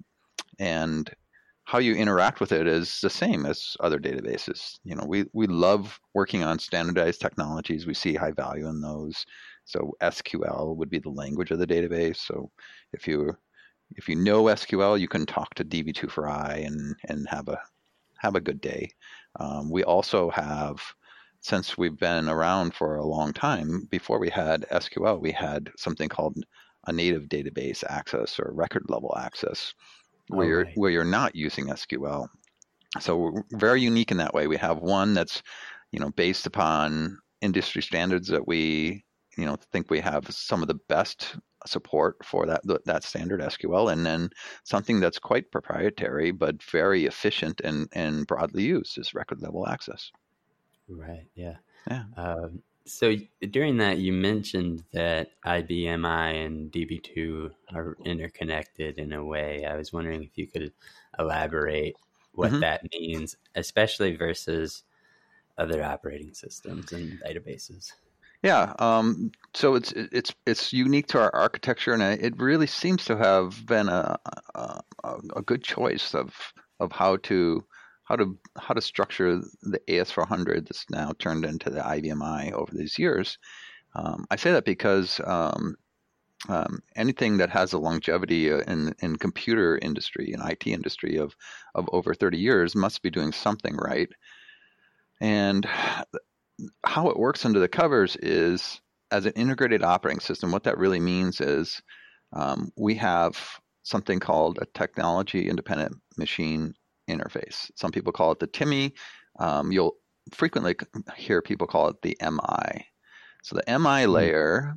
and 0.60 1.10
how 1.65 1.77
you 1.79 1.96
interact 1.96 2.39
with 2.39 2.51
it 2.51 2.67
is 2.67 3.00
the 3.01 3.10
same 3.10 3.46
as 3.46 3.77
other 3.79 4.00
databases. 4.00 4.77
You 4.84 4.96
know, 4.96 5.05
we 5.05 5.25
we 5.34 5.48
love 5.48 6.00
working 6.13 6.43
on 6.43 6.60
standardized 6.60 7.22
technologies. 7.22 7.86
We 7.86 7.93
see 7.93 8.15
high 8.15 8.32
value 8.32 8.67
in 8.67 8.82
those. 8.82 9.25
So 9.65 9.93
SQL 10.01 10.75
would 10.75 10.89
be 10.89 11.00
the 11.00 11.10
language 11.10 11.51
of 11.51 11.60
the 11.60 11.67
database. 11.67 12.17
So 12.17 12.51
if 12.91 13.08
you 13.08 13.36
if 13.96 14.10
you 14.10 14.15
know 14.15 14.43
SQL, 14.43 15.00
you 15.00 15.08
can 15.08 15.25
talk 15.25 15.53
to 15.55 15.65
DB2 15.65 16.10
for 16.10 16.27
I 16.27 16.63
and 16.65 16.96
and 17.10 17.27
have 17.29 17.48
a 17.48 17.62
have 18.17 18.36
a 18.36 18.41
good 18.41 18.62
day. 18.62 18.89
Um, 19.39 19.70
we 19.70 19.84
also 19.84 20.29
have 20.32 20.82
since 21.41 21.77
we've 21.77 22.00
been 22.00 22.29
around 22.29 22.74
for 22.74 22.96
a 22.96 23.05
long 23.05 23.34
time. 23.34 23.86
Before 23.91 24.17
we 24.17 24.29
had 24.29 24.65
SQL, 24.72 25.20
we 25.20 25.32
had 25.32 25.70
something 25.77 26.08
called 26.08 26.38
a 26.88 26.93
native 26.93 27.24
database 27.24 27.84
access 27.89 28.39
or 28.39 28.51
record 28.53 28.86
level 28.88 29.13
access, 29.17 29.74
where 30.27 30.48
you're 30.48 30.65
where 30.75 30.91
you're 30.91 31.03
not 31.03 31.36
using 31.36 31.67
SQL. 31.67 32.27
So 33.00 33.17
we're 33.17 33.43
very 33.51 33.82
unique 33.82 34.12
in 34.12 34.17
that 34.17 34.34
way. 34.34 34.48
We 34.48 34.58
have 34.58 34.79
one 34.79 35.13
that's 35.13 35.43
you 35.91 36.00
know 36.00 36.10
based 36.12 36.46
upon 36.46 37.20
industry 37.41 37.82
standards 37.82 38.29
that 38.29 38.48
we 38.48 39.03
you 39.38 39.46
know 39.46 39.56
think 39.72 39.90
we 39.90 40.00
have 40.00 40.30
some 40.30 40.62
of 40.62 40.68
the 40.68 40.80
best 40.88 41.36
support 41.66 42.18
for 42.24 42.46
that 42.46 42.62
that 42.86 43.04
standard 43.04 43.42
SQL, 43.42 43.92
and 43.92 44.06
then 44.06 44.30
something 44.63 45.00
that's 45.00 45.20
quite 45.20 45.52
proprietary 45.52 46.32
but 46.32 46.62
very 46.63 47.06
efficient 47.06 47.62
and 47.63 47.88
and 47.94 48.28
broadly 48.28 48.63
used 48.63 48.98
is 48.98 49.13
record 49.13 49.42
level 49.42 49.68
access. 49.68 50.12
Right. 50.88 51.28
Yeah. 51.36 51.56
Yeah. 51.90 52.04
Um, 52.18 52.62
so 52.86 53.16
during 53.50 53.78
that, 53.78 54.00
you 54.00 54.12
mentioned 54.12 54.84
that 54.92 55.30
IBMI 55.46 56.46
and 56.46 56.72
DB2 56.72 57.52
are 57.74 57.98
interconnected 58.04 59.00
in 59.00 59.13
a 59.13 59.24
way. 59.24 59.66
I 59.66 59.75
was 59.75 59.94
wondering 59.94 60.24
if 60.24 60.38
you 60.38 60.48
could 60.48 60.74
elaborate 61.18 61.96
what 62.34 62.52
mm-hmm. 62.52 62.60
that 62.60 62.82
means, 62.92 63.38
especially 63.56 64.16
versus 64.16 64.84
other 65.58 65.84
operating 65.84 66.34
systems 66.34 66.92
and 66.92 67.20
databases. 67.25 67.94
Yeah, 68.43 68.73
um, 68.79 69.31
so 69.53 69.75
it's 69.75 69.93
it's 69.93 70.33
it's 70.45 70.73
unique 70.73 71.07
to 71.07 71.19
our 71.21 71.33
architecture, 71.33 71.93
and 71.93 72.03
it 72.03 72.38
really 72.38 72.67
seems 72.67 73.05
to 73.05 73.17
have 73.17 73.65
been 73.65 73.88
a, 73.88 74.19
a, 74.55 74.81
a 75.35 75.41
good 75.41 75.63
choice 75.63 76.13
of 76.13 76.33
of 76.79 76.91
how 76.91 77.17
to 77.17 77.63
how 78.03 78.17
to 78.17 78.38
how 78.59 78.73
to 78.73 78.81
structure 78.81 79.39
the 79.62 79.79
AS400 79.88 80.67
that's 80.67 80.85
now 80.89 81.13
turned 81.19 81.45
into 81.45 81.69
the 81.69 81.79
IBMI 81.79 82.51
over 82.51 82.71
these 82.75 83.00
years. 83.00 83.38
Um, 83.95 84.25
I 84.29 84.35
say 84.35 84.51
that 84.51 84.65
because 84.65 85.21
um, 85.25 85.75
um, 86.50 86.81
anything 86.97 87.38
that 87.38 87.50
has 87.51 87.73
a 87.73 87.79
longevity 87.79 88.51
uh, 88.51 88.59
in 88.67 88.93
in 89.01 89.15
computer 89.15 89.77
industry 89.81 90.33
and 90.33 90.43
IT 90.50 90.67
industry 90.67 91.15
of 91.17 91.33
of 91.75 91.89
over 91.93 92.13
30 92.13 92.39
years 92.39 92.75
must 92.75 93.01
be 93.03 93.09
doing 93.09 93.31
something 93.31 93.77
right. 93.77 94.09
And 95.21 95.65
how 96.86 97.10
it 97.10 97.19
works 97.19 97.45
under 97.45 97.60
the 97.60 97.67
covers 97.67 98.15
is 98.17 98.81
as 99.12 99.25
an 99.25 99.33
integrated 99.33 99.83
operating 99.83 100.19
system. 100.19 100.51
What 100.51 100.63
that 100.63 100.77
really 100.77 101.00
means 101.00 101.41
is 101.41 101.81
um, 102.33 102.72
we 102.77 102.95
have 102.95 103.38
something 103.83 104.19
called 104.19 104.60
a 104.62 104.65
technology 104.65 105.50
independent 105.50 105.95
machine 106.17 106.74
interface. 107.10 107.69
Some 107.75 107.91
people 107.91 108.13
call 108.13 108.31
it 108.31 108.39
the 108.39 108.48
TIMI. 108.48 108.93
Um, 109.39 109.72
you'll 109.72 109.95
frequently 110.31 110.75
hear 111.15 111.41
people 111.41 111.67
call 111.67 111.89
it 111.89 112.01
the 112.01 112.17
MI. 112.22 112.86
So 113.43 113.55
the 113.55 113.79
MI 113.79 114.05
hmm. 114.05 114.12
layer 114.12 114.75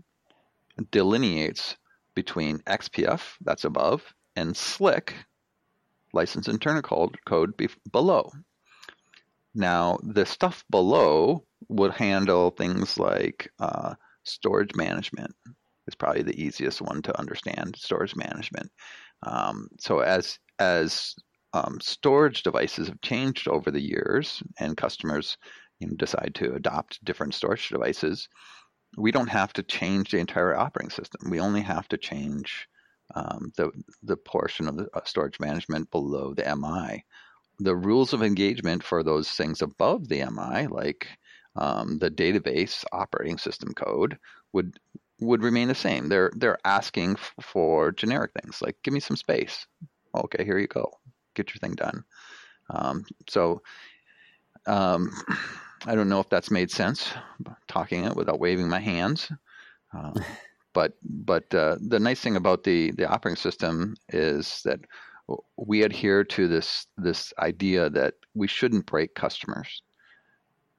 delineates 0.90 1.76
between 2.14 2.59
XPF, 2.61 3.23
that's 3.42 3.64
above, 3.64 4.02
and 4.35 4.54
SLIC, 4.54 5.12
license 6.12 6.49
internal 6.49 6.83
code, 6.83 7.16
code 7.26 7.56
be- 7.56 7.68
below. 7.90 8.30
Now, 9.57 9.99
the 10.03 10.27
stuff 10.27 10.65
below 10.71 11.45
would 11.69 11.93
handle 11.93 12.51
things 12.51 12.99
like 12.99 13.51
uh, 13.59 13.95
storage 14.25 14.75
management. 14.77 15.35
Is 15.89 15.95
probably 15.95 16.23
the 16.23 16.41
easiest 16.41 16.83
one 16.83 17.01
to 17.03 17.19
understand. 17.19 17.77
Storage 17.77 18.17
management. 18.17 18.71
Um, 19.23 19.69
so 19.79 20.01
as 20.01 20.39
as 20.59 21.15
um, 21.55 21.79
storage 21.81 22.43
devices 22.43 22.89
have 22.89 23.01
changed 23.01 23.49
over 23.49 23.71
the 23.71 23.81
years, 23.81 24.43
and 24.59 24.77
customers 24.77 25.39
you 25.79 25.87
know, 25.87 25.95
decide 25.97 26.35
to 26.37 26.55
adopt 26.55 27.05
different 27.05 27.35
storage 27.35 27.69
devices, 27.69 28.29
we 28.99 29.13
don't 29.13 29.29
have 29.29 29.53
to 29.55 29.63
change 29.63 30.11
the 30.11 30.19
entire 30.19 30.55
operating 30.57 30.91
system. 30.91 31.31
We 31.31 31.41
only 31.41 31.63
have 31.63 31.89
to 31.89 31.97
change 31.99 32.69
um, 33.15 33.53
the 33.57 33.71
the 34.03 34.17
portion 34.17 34.69
of 34.69 34.77
the 34.77 34.89
uh, 34.95 35.05
storage 35.05 35.41
management 35.41 35.91
below 35.91 36.35
the 36.35 36.47
MI. 36.47 37.05
The 37.59 37.77
rules 37.77 38.13
of 38.13 38.23
engagement 38.23 38.83
for 38.83 39.03
those 39.03 39.31
things 39.31 39.63
above 39.63 40.09
the 40.09 40.23
MI, 40.23 40.67
like 40.67 41.09
um, 41.57 41.99
the 41.99 42.11
database 42.11 42.85
operating 42.93 43.39
system 43.39 43.73
code, 43.73 44.19
would 44.53 44.79
would 45.21 45.43
remain 45.43 45.69
the 45.69 45.75
same. 45.75 46.09
They're 46.09 46.31
they're 46.37 46.59
asking 46.65 47.13
f- 47.13 47.35
for 47.41 47.93
generic 47.93 48.33
things 48.41 48.61
like 48.61 48.77
give 48.83 48.93
me 48.93 49.01
some 49.01 49.17
space. 49.17 49.67
Okay, 50.15 50.45
here 50.45 50.59
you 50.59 50.67
go 50.67 50.91
get 51.35 51.55
your 51.55 51.61
thing 51.61 51.75
done. 51.75 52.05
Um, 52.71 53.05
so 53.29 53.63
um, 54.67 55.11
I 55.87 55.95
don't 55.95 56.09
know 56.09 56.21
if 56.21 56.29
that's 56.29 56.51
made 56.51 56.71
sense 56.71 57.13
talking 57.69 58.05
it 58.05 58.17
without 58.17 58.41
waving 58.41 58.69
my 58.69 58.81
hands. 58.81 59.31
Uh, 59.97 60.13
but 60.75 60.93
but 61.03 61.53
uh, 61.55 61.77
the 61.81 61.99
nice 62.01 62.21
thing 62.21 62.37
about 62.37 62.65
the 62.65 62.91
the 62.93 63.09
operating 63.09 63.37
system 63.37 63.95
is 64.11 64.61
that 64.65 64.81
we 65.56 65.83
adhere 65.83 66.25
to 66.25 66.49
this 66.49 66.87
this 66.97 67.33
idea 67.38 67.90
that 67.90 68.14
we 68.35 68.47
shouldn't 68.47 68.87
break 68.87 69.14
customers. 69.14 69.83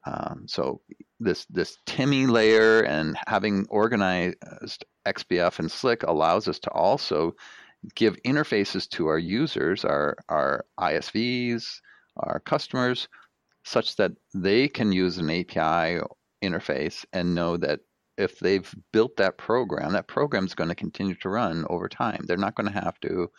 Um, 0.05 0.45
so 0.47 0.81
this 1.19 1.45
this 1.49 1.77
TIMI 1.85 2.27
layer 2.27 2.81
and 2.81 3.17
having 3.27 3.65
organized 3.69 4.37
XPF 5.05 5.59
and 5.59 5.69
SLIC 5.69 6.03
allows 6.03 6.47
us 6.47 6.59
to 6.59 6.71
also 6.71 7.35
give 7.95 8.21
interfaces 8.23 8.87
to 8.89 9.07
our 9.07 9.19
users, 9.19 9.85
our, 9.85 10.17
our 10.29 10.65
ISVs, 10.79 11.79
our 12.17 12.39
customers, 12.39 13.07
such 13.63 13.95
that 13.97 14.11
they 14.33 14.67
can 14.67 14.91
use 14.91 15.17
an 15.17 15.29
API 15.29 16.01
interface 16.43 17.05
and 17.13 17.35
know 17.35 17.57
that 17.57 17.79
if 18.17 18.39
they've 18.39 18.73
built 18.91 19.15
that 19.17 19.37
program, 19.37 19.93
that 19.93 20.07
program 20.07 20.45
is 20.45 20.55
going 20.55 20.69
to 20.69 20.75
continue 20.75 21.15
to 21.15 21.29
run 21.29 21.65
over 21.69 21.87
time. 21.87 22.23
They're 22.25 22.37
not 22.37 22.55
going 22.55 22.71
to 22.71 22.79
have 22.79 22.99
to 23.01 23.29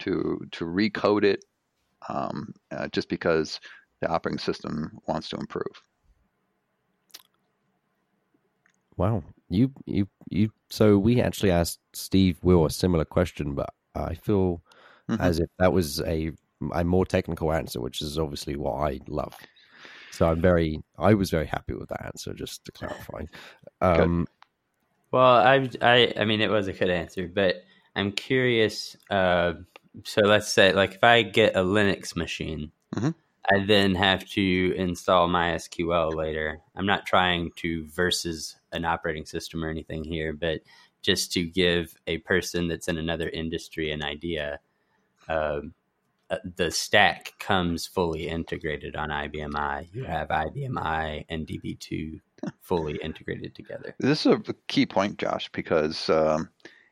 to 0.00 0.46
to 0.52 0.64
recode 0.64 1.24
it 1.24 1.44
um, 2.08 2.54
uh, 2.70 2.88
just 2.88 3.08
because 3.08 3.60
the 4.00 4.08
operating 4.08 4.38
system 4.38 4.98
wants 5.06 5.28
to 5.30 5.36
improve. 5.36 5.82
Wow, 8.96 9.22
you 9.48 9.72
you 9.86 10.08
you. 10.28 10.50
So 10.68 10.98
we 10.98 11.20
actually 11.20 11.50
asked 11.50 11.80
Steve 11.94 12.38
Will 12.42 12.66
a 12.66 12.70
similar 12.70 13.04
question, 13.04 13.54
but 13.54 13.72
I 13.94 14.14
feel 14.14 14.62
mm-hmm. 15.08 15.20
as 15.20 15.40
if 15.40 15.48
that 15.58 15.72
was 15.72 16.00
a 16.02 16.32
a 16.72 16.84
more 16.84 17.06
technical 17.06 17.52
answer, 17.52 17.80
which 17.80 18.02
is 18.02 18.18
obviously 18.18 18.56
what 18.56 18.74
I 18.74 19.00
love. 19.08 19.34
So 20.12 20.28
I'm 20.28 20.40
very, 20.40 20.82
I 20.98 21.14
was 21.14 21.30
very 21.30 21.46
happy 21.46 21.72
with 21.72 21.88
that 21.88 22.04
answer. 22.04 22.34
Just 22.34 22.64
to 22.66 22.72
clarify. 22.72 23.22
Um, 23.80 24.26
well, 25.12 25.36
I, 25.36 25.68
I, 25.80 26.12
I 26.18 26.24
mean, 26.24 26.40
it 26.40 26.50
was 26.50 26.68
a 26.68 26.72
good 26.72 26.90
answer, 26.90 27.26
but 27.26 27.62
I'm 27.96 28.12
curious. 28.12 28.96
Uh, 29.08 29.54
so 30.04 30.22
let's 30.22 30.52
say, 30.52 30.72
like, 30.72 30.94
if 30.94 31.04
I 31.04 31.22
get 31.22 31.56
a 31.56 31.60
Linux 31.60 32.16
machine, 32.16 32.72
mm-hmm. 32.94 33.10
I 33.50 33.64
then 33.64 33.94
have 33.94 34.24
to 34.30 34.74
install 34.76 35.28
MySQL 35.28 36.14
later. 36.14 36.60
I'm 36.76 36.86
not 36.86 37.06
trying 37.06 37.50
to 37.56 37.86
versus 37.88 38.56
an 38.72 38.84
operating 38.84 39.26
system 39.26 39.64
or 39.64 39.68
anything 39.68 40.04
here, 40.04 40.32
but 40.32 40.60
just 41.02 41.32
to 41.32 41.44
give 41.44 41.94
a 42.06 42.18
person 42.18 42.68
that's 42.68 42.88
in 42.88 42.98
another 42.98 43.28
industry 43.28 43.90
an 43.90 44.02
idea. 44.02 44.60
Uh, 45.28 45.60
the 46.56 46.70
stack 46.70 47.32
comes 47.38 47.86
fully 47.86 48.28
integrated 48.28 48.94
on 48.94 49.08
IBMI. 49.08 49.88
You 49.92 50.04
have 50.04 50.28
IBMI 50.28 51.24
and 51.28 51.46
DB2 51.46 52.20
fully 52.60 52.98
integrated 53.02 53.54
together. 53.54 53.94
This 53.98 54.26
is 54.26 54.32
a 54.32 54.54
key 54.68 54.86
point, 54.86 55.18
Josh, 55.18 55.50
because 55.52 56.08
um, 56.08 56.48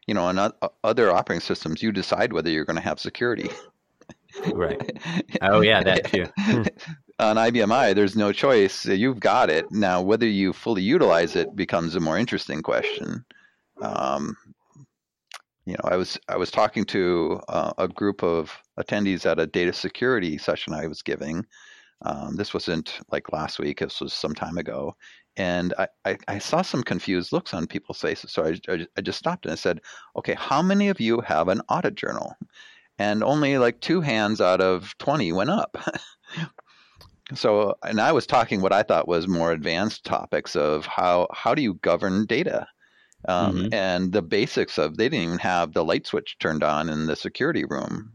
you 0.08 0.14
know, 0.14 0.24
on 0.24 0.52
other 0.82 1.12
operating 1.12 1.42
systems, 1.42 1.82
you 1.82 1.92
decide 1.92 2.32
whether 2.32 2.48
you're 2.48 2.64
going 2.64 2.76
to 2.76 2.82
have 2.82 2.98
security. 2.98 3.50
right. 4.54 4.98
Oh 5.42 5.60
yeah, 5.60 5.82
that 5.82 6.04
too. 6.04 6.24
on 7.18 7.36
IBMI, 7.36 7.94
there's 7.94 8.16
no 8.16 8.32
choice. 8.32 8.86
You've 8.86 9.20
got 9.20 9.50
it 9.50 9.70
now. 9.70 10.00
Whether 10.00 10.26
you 10.26 10.52
fully 10.52 10.82
utilize 10.82 11.36
it 11.36 11.54
becomes 11.54 11.94
a 11.94 12.00
more 12.00 12.18
interesting 12.18 12.62
question. 12.62 13.24
Um, 13.82 14.34
you 15.66 15.74
know, 15.74 15.84
I 15.84 15.96
was 15.96 16.18
I 16.28 16.36
was 16.36 16.50
talking 16.50 16.84
to 16.86 17.40
uh, 17.48 17.72
a 17.76 17.86
group 17.88 18.22
of 18.22 18.50
attendees 18.80 19.26
at 19.26 19.38
a 19.38 19.46
data 19.46 19.72
security 19.72 20.38
session 20.38 20.72
I 20.72 20.86
was 20.86 21.02
giving. 21.02 21.44
Um, 22.02 22.36
this 22.36 22.54
wasn't 22.54 23.00
like 23.12 23.32
last 23.32 23.58
week; 23.58 23.80
this 23.80 24.00
was 24.00 24.12
some 24.14 24.34
time 24.34 24.56
ago, 24.56 24.96
and 25.38 25.72
I, 25.78 25.88
I, 26.04 26.18
I 26.28 26.38
saw 26.38 26.62
some 26.62 26.82
confused 26.82 27.32
looks 27.32 27.54
on 27.54 27.66
people's 27.66 28.00
faces. 28.00 28.32
So 28.32 28.44
I, 28.44 28.72
I, 28.72 28.86
I 28.96 29.00
just 29.00 29.18
stopped 29.18 29.46
and 29.46 29.52
I 29.52 29.56
said, 29.56 29.80
"Okay, 30.16 30.34
how 30.34 30.60
many 30.62 30.88
of 30.88 31.00
you 31.00 31.20
have 31.20 31.48
an 31.48 31.62
audit 31.68 31.94
journal?" 31.94 32.36
And 32.98 33.22
only 33.22 33.56
like 33.58 33.80
two 33.80 34.00
hands 34.00 34.40
out 34.40 34.60
of 34.60 34.94
twenty 34.98 35.32
went 35.32 35.50
up. 35.50 35.76
so, 37.34 37.76
and 37.82 38.00
I 38.00 38.12
was 38.12 38.26
talking 38.26 38.60
what 38.60 38.72
I 38.72 38.82
thought 38.82 39.08
was 39.08 39.26
more 39.26 39.52
advanced 39.52 40.04
topics 40.04 40.56
of 40.56 40.84
how 40.84 41.28
how 41.32 41.54
do 41.54 41.62
you 41.62 41.74
govern 41.74 42.26
data 42.26 42.66
um, 43.26 43.56
mm-hmm. 43.56 43.74
And 43.74 44.12
the 44.12 44.22
basics 44.22 44.78
of 44.78 44.96
they 44.96 45.08
didn't 45.08 45.24
even 45.24 45.38
have 45.38 45.72
the 45.72 45.84
light 45.84 46.06
switch 46.06 46.36
turned 46.38 46.62
on 46.62 46.88
in 46.88 47.06
the 47.06 47.16
security 47.16 47.64
room. 47.64 48.12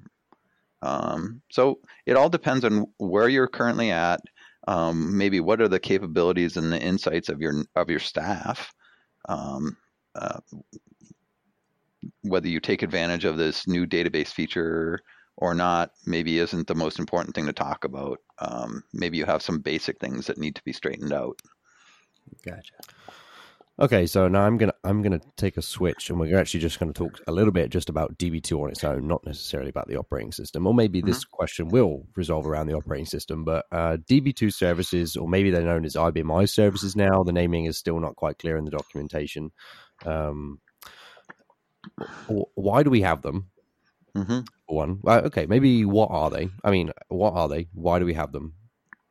Um, 0.81 1.41
so 1.49 1.79
it 2.05 2.15
all 2.15 2.29
depends 2.29 2.63
on 2.63 2.87
where 2.97 3.29
you're 3.29 3.47
currently 3.47 3.91
at. 3.91 4.21
Um, 4.67 5.17
maybe 5.17 5.39
what 5.39 5.61
are 5.61 5.67
the 5.67 5.79
capabilities 5.79 6.57
and 6.57 6.71
the 6.71 6.81
insights 6.81 7.29
of 7.29 7.41
your 7.41 7.63
of 7.75 7.89
your 7.89 7.99
staff. 7.99 8.73
Um, 9.27 9.77
uh, 10.15 10.39
whether 12.21 12.47
you 12.47 12.59
take 12.59 12.81
advantage 12.81 13.25
of 13.25 13.37
this 13.37 13.67
new 13.67 13.85
database 13.85 14.29
feature 14.29 14.99
or 15.37 15.53
not, 15.53 15.91
maybe 16.05 16.39
isn't 16.39 16.67
the 16.67 16.75
most 16.75 16.99
important 16.99 17.35
thing 17.35 17.45
to 17.45 17.53
talk 17.53 17.85
about. 17.85 18.19
Um, 18.39 18.83
maybe 18.93 19.17
you 19.17 19.25
have 19.25 19.41
some 19.41 19.59
basic 19.59 19.99
things 19.99 20.27
that 20.27 20.37
need 20.37 20.55
to 20.55 20.63
be 20.63 20.73
straightened 20.73 21.13
out. 21.13 21.39
Gotcha. 22.45 22.73
Okay, 23.79 24.05
so 24.05 24.27
now 24.27 24.43
I'm 24.43 24.57
gonna 24.57 24.75
I'm 24.83 25.01
gonna 25.01 25.19
take 25.35 25.57
a 25.57 25.61
switch, 25.61 26.11
and 26.11 26.19
we're 26.19 26.37
actually 26.37 26.59
just 26.59 26.79
going 26.79 26.93
to 26.93 26.97
talk 26.97 27.19
a 27.25 27.31
little 27.31 27.51
bit 27.51 27.71
just 27.71 27.89
about 27.89 28.15
DB2 28.19 28.61
on 28.61 28.69
its 28.69 28.83
own, 28.83 29.07
not 29.07 29.25
necessarily 29.25 29.71
about 29.71 29.87
the 29.87 29.97
operating 29.97 30.31
system. 30.31 30.67
Or 30.67 30.75
maybe 30.75 30.99
mm-hmm. 30.99 31.07
this 31.07 31.25
question 31.25 31.69
will 31.69 32.05
resolve 32.15 32.45
around 32.45 32.67
the 32.67 32.75
operating 32.75 33.07
system. 33.07 33.43
But 33.43 33.65
uh, 33.71 33.97
DB2 34.07 34.53
services, 34.53 35.17
or 35.17 35.27
maybe 35.27 35.49
they're 35.49 35.63
known 35.63 35.85
as 35.85 35.95
IBMI 35.95 36.47
services 36.49 36.95
now. 36.95 37.23
The 37.23 37.31
naming 37.31 37.65
is 37.65 37.79
still 37.79 37.99
not 37.99 38.15
quite 38.15 38.37
clear 38.37 38.57
in 38.57 38.65
the 38.65 38.71
documentation. 38.71 39.51
Um, 40.05 40.59
why 42.27 42.83
do 42.83 42.91
we 42.91 43.01
have 43.01 43.23
them? 43.23 43.49
Mm-hmm. 44.15 44.41
One, 44.67 44.99
okay, 45.03 45.47
maybe 45.47 45.83
what 45.83 46.11
are 46.11 46.29
they? 46.29 46.49
I 46.63 46.69
mean, 46.69 46.91
what 47.07 47.33
are 47.33 47.49
they? 47.49 47.69
Why 47.73 47.97
do 47.97 48.05
we 48.05 48.13
have 48.13 48.31
them? 48.31 48.53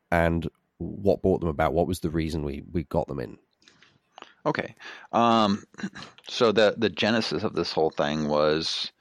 And 0.09 0.47
what 0.77 1.21
brought 1.21 1.41
them 1.41 1.49
about? 1.49 1.73
What 1.73 1.87
was 1.87 1.99
the 1.99 2.09
reason 2.09 2.45
we 2.45 2.63
we 2.71 2.83
got 2.83 3.07
them 3.09 3.19
in? 3.19 3.37
Okay. 4.45 4.75
Um, 5.11 5.63
so 6.27 6.51
the 6.51 6.75
the 6.77 6.89
genesis 6.89 7.43
of 7.43 7.53
this 7.53 7.71
whole 7.71 7.91
thing 7.91 8.27
was 8.27 8.91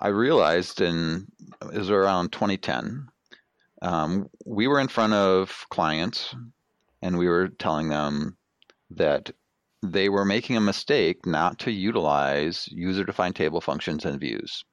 I 0.00 0.08
realized 0.08 0.80
in 0.80 1.26
it 1.60 1.78
was 1.78 1.90
around 1.90 2.32
2010. 2.32 3.08
Um, 3.82 4.28
we 4.44 4.68
were 4.68 4.80
in 4.80 4.88
front 4.88 5.12
of 5.12 5.66
clients 5.70 6.34
and 7.02 7.18
we 7.18 7.28
were 7.28 7.48
telling 7.48 7.88
them 7.88 8.36
that 8.90 9.30
they 9.82 10.08
were 10.08 10.24
making 10.24 10.56
a 10.56 10.60
mistake 10.60 11.26
not 11.26 11.58
to 11.60 11.72
utilize 11.72 12.68
user 12.70 13.04
defined 13.04 13.34
table 13.34 13.60
functions 13.60 14.04
and 14.04 14.20
views. 14.20 14.64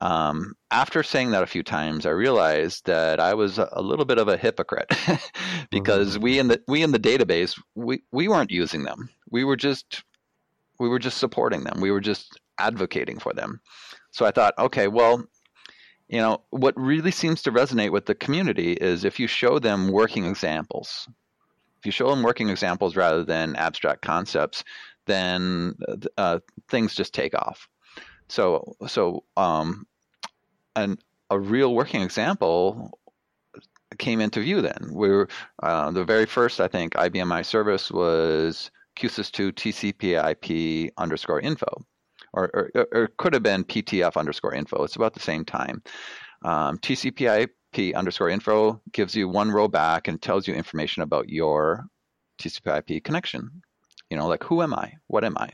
Um, 0.00 0.54
after 0.70 1.02
saying 1.02 1.30
that 1.30 1.42
a 1.42 1.46
few 1.46 1.62
times, 1.62 2.04
I 2.04 2.10
realized 2.10 2.86
that 2.86 3.18
I 3.18 3.34
was 3.34 3.58
a 3.58 3.80
little 3.80 4.04
bit 4.04 4.18
of 4.18 4.28
a 4.28 4.36
hypocrite 4.36 4.90
because 5.70 6.14
mm-hmm. 6.14 6.22
we 6.22 6.38
in 6.38 6.48
the 6.48 6.62
we 6.68 6.82
in 6.82 6.92
the 6.92 6.98
database 6.98 7.60
we, 7.74 8.02
we 8.12 8.28
weren't 8.28 8.50
using 8.50 8.84
them. 8.84 9.08
We 9.30 9.44
were 9.44 9.56
just 9.56 10.02
we 10.78 10.88
were 10.88 10.98
just 10.98 11.18
supporting 11.18 11.64
them. 11.64 11.80
We 11.80 11.90
were 11.90 12.00
just 12.00 12.38
advocating 12.58 13.18
for 13.18 13.32
them. 13.32 13.60
So 14.10 14.26
I 14.26 14.30
thought, 14.30 14.54
okay, 14.58 14.88
well, 14.88 15.24
you 16.08 16.18
know, 16.18 16.42
what 16.50 16.74
really 16.76 17.10
seems 17.10 17.42
to 17.42 17.52
resonate 17.52 17.90
with 17.90 18.06
the 18.06 18.14
community 18.14 18.72
is 18.72 19.04
if 19.04 19.18
you 19.18 19.26
show 19.26 19.58
them 19.58 19.88
working 19.88 20.24
examples. 20.24 21.08
If 21.78 21.86
you 21.86 21.92
show 21.92 22.10
them 22.10 22.22
working 22.22 22.48
examples 22.48 22.96
rather 22.96 23.24
than 23.24 23.56
abstract 23.56 24.02
concepts, 24.02 24.64
then 25.06 25.74
uh, 26.16 26.40
things 26.68 26.94
just 26.94 27.12
take 27.12 27.34
off. 27.34 27.68
So 28.28 28.76
so 28.86 29.24
um, 29.36 29.86
an, 30.74 30.98
a 31.30 31.38
real 31.38 31.74
working 31.74 32.02
example 32.02 32.98
came 33.98 34.20
into 34.20 34.40
view 34.40 34.60
then. 34.62 34.90
We 34.92 35.08
were 35.08 35.28
uh, 35.62 35.90
the 35.90 36.04
very 36.04 36.26
first 36.26 36.60
I 36.60 36.68
think 36.68 36.94
IBM 36.94 37.32
I 37.32 37.42
service 37.42 37.90
was 37.90 38.70
QSys2 38.98 39.52
TCP/IP 39.52 40.92
underscore 40.96 41.40
info, 41.40 41.86
or, 42.32 42.70
or, 42.74 42.88
or 42.92 43.08
could 43.18 43.34
have 43.34 43.42
been 43.42 43.64
PTF 43.64 44.16
underscore 44.16 44.54
info. 44.54 44.84
It's 44.84 44.96
about 44.96 45.14
the 45.14 45.20
same 45.20 45.44
time. 45.44 45.82
Um, 46.42 46.78
TCP/IP 46.78 47.94
underscore 47.94 48.30
info 48.30 48.80
gives 48.92 49.14
you 49.14 49.28
one 49.28 49.50
row 49.50 49.68
back 49.68 50.08
and 50.08 50.20
tells 50.20 50.48
you 50.48 50.54
information 50.54 51.02
about 51.02 51.28
your 51.28 51.86
TCP/IP 52.40 53.04
connection. 53.04 53.62
You 54.10 54.16
know, 54.16 54.28
like 54.28 54.44
who 54.44 54.62
am 54.62 54.74
I? 54.74 54.94
What 55.08 55.24
am 55.24 55.36
I? 55.38 55.50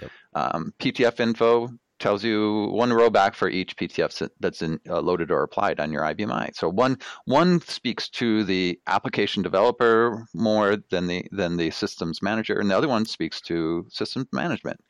Yep. 0.00 0.10
Um, 0.34 0.74
PTF 0.78 1.20
info 1.20 1.70
tells 1.98 2.24
you 2.24 2.66
one 2.72 2.92
row 2.92 3.08
back 3.08 3.34
for 3.34 3.48
each 3.48 3.76
PTF 3.76 4.28
that's 4.40 4.62
in, 4.62 4.80
uh, 4.88 5.00
loaded 5.00 5.30
or 5.30 5.42
applied 5.42 5.80
on 5.80 5.92
your 5.92 6.02
IBMI. 6.02 6.54
So 6.54 6.68
one 6.68 6.98
one 7.24 7.60
speaks 7.60 8.08
to 8.10 8.44
the 8.44 8.78
application 8.86 9.42
developer 9.42 10.26
more 10.34 10.76
than 10.90 11.06
the 11.06 11.26
than 11.30 11.56
the 11.56 11.70
systems 11.70 12.22
manager, 12.22 12.58
and 12.58 12.70
the 12.70 12.76
other 12.76 12.88
one 12.88 13.06
speaks 13.06 13.40
to 13.42 13.86
systems 13.88 14.26
management. 14.32 14.80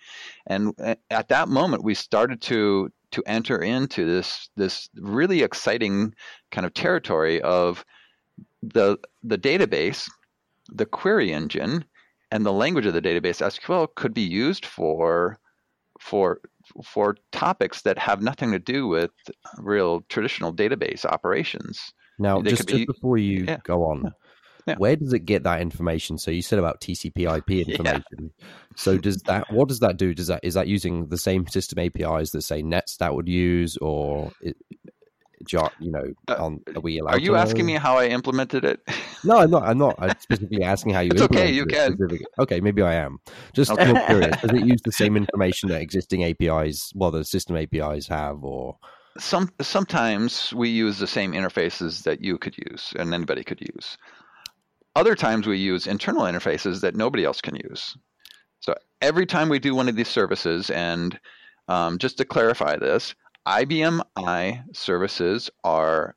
And 0.47 0.75
at 1.11 1.29
that 1.29 1.49
moment, 1.49 1.85
we 1.85 1.95
started 1.95 2.41
to 2.43 2.91
to 3.13 3.23
enter 3.27 3.59
into 3.59 4.05
this 4.05 4.49
this 4.57 4.89
really 4.97 5.43
exciting 5.43 6.15
kind 6.51 6.67
of 6.67 6.75
territory 6.75 7.41
of 7.43 7.85
the 8.63 8.99
the 9.23 9.39
database, 9.39 10.11
the 10.69 10.87
query 10.87 11.33
engine, 11.33 11.85
and 12.31 12.45
the 12.45 12.53
language 12.53 12.87
of 12.87 12.95
the 12.95 13.03
database 13.03 13.41
SQL 13.41 13.95
could 13.95 14.15
be 14.15 14.23
used 14.23 14.67
for 14.67 15.39
for 16.01 16.41
for 16.85 17.17
topics 17.33 17.83
that 17.83 17.99
have 17.99 18.23
nothing 18.23 18.53
to 18.53 18.59
do 18.59 18.87
with 18.87 19.11
real 19.59 20.03
traditional 20.09 20.55
database 20.55 21.05
operations. 21.05 21.93
Now, 22.19 22.43
just, 22.43 22.67
be, 22.67 22.85
just 22.85 22.87
before 22.87 23.19
you 23.19 23.45
yeah, 23.45 23.59
go 23.65 23.85
on, 23.85 24.03
yeah, 24.05 24.11
yeah. 24.67 24.75
where 24.77 24.97
does 24.97 25.13
it 25.13 25.21
get 25.21 25.43
that 25.45 25.61
information? 25.61 26.19
So 26.19 26.31
you 26.31 26.43
said 26.43 26.59
about 26.59 26.81
TCP/IP 26.81 27.51
information. 27.69 28.33
So 28.77 28.99
does 28.99 29.23
that? 29.23 29.53
What 29.53 29.69
does 29.69 29.81
that 29.81 29.97
do? 29.97 30.15
Does 30.15 30.29
that 30.29 30.41
is 30.43 30.55
that 30.55 30.69
using 30.69 31.09
the 31.09 31.19
same 31.19 31.47
system 31.49 31.79
APIs 31.79 32.31
that 32.31 32.43
say 32.43 32.63
NetStat 32.63 33.15
would 33.15 33.29
use, 33.29 33.77
or 33.79 34.33
you 35.51 35.91
know, 35.91 36.05
uh, 36.29 36.37
on 36.39 36.61
are 36.75 36.81
we 36.81 36.99
allowed? 36.99 37.15
Are 37.15 37.19
you 37.19 37.37
asking 37.37 37.67
me 37.67 37.75
how 37.75 37.99
I 37.99 38.07
implemented 38.07 38.65
it? 38.65 38.81
No, 39.27 39.39
I'm 39.39 39.51
not. 39.51 39.63
I'm 39.63 39.79
not. 39.79 39.95
I'm 39.99 40.11
specifically 40.21 40.63
asking 40.63 40.93
how 40.93 41.01
you. 41.01 41.11
it's 41.11 41.23
okay. 41.23 41.51
You 41.51 41.65
can. 41.65 41.97
Okay, 42.39 42.61
maybe 42.61 42.83
I 42.83 42.93
am. 42.93 43.21
Just 43.55 43.71
okay. 43.71 43.91
more 43.91 44.05
curious. 44.05 44.39
Does 44.43 44.51
it 44.51 44.67
use 44.67 44.83
the 44.85 44.93
same 44.93 45.17
information 45.23 45.71
that 45.71 45.81
existing 45.81 46.25
APIs, 46.25 46.93
well, 46.95 47.11
the 47.11 47.25
system 47.25 47.57
APIs 47.57 48.07
have, 48.09 48.45
or? 48.45 48.77
Some 49.17 49.49
sometimes 49.63 50.53
we 50.53 50.69
use 50.69 50.99
the 50.99 51.07
same 51.07 51.33
interfaces 51.33 52.03
that 52.03 52.21
you 52.21 52.37
could 52.37 52.55
use 52.71 52.93
and 52.99 53.15
anybody 53.15 53.45
could 53.45 53.63
use. 53.63 53.97
Other 54.95 55.15
times 55.15 55.47
we 55.47 55.57
use 55.57 55.87
internal 55.87 56.25
interfaces 56.25 56.83
that 56.83 56.95
nobody 56.95 57.25
else 57.25 57.41
can 57.41 57.57
use. 57.57 57.97
So 58.61 58.75
every 59.01 59.27
time 59.27 59.49
we 59.49 59.59
do 59.59 59.75
one 59.75 59.89
of 59.89 59.97
these 59.97 60.09
services, 60.09 60.71
and 60.71 61.19
um, 61.69 61.99
just 61.99 62.19
to 62.19 62.25
clarify 62.25 62.77
this, 62.77 63.15
IBM 63.47 64.01
I 64.17 64.63
services 64.73 65.51
are 65.65 66.17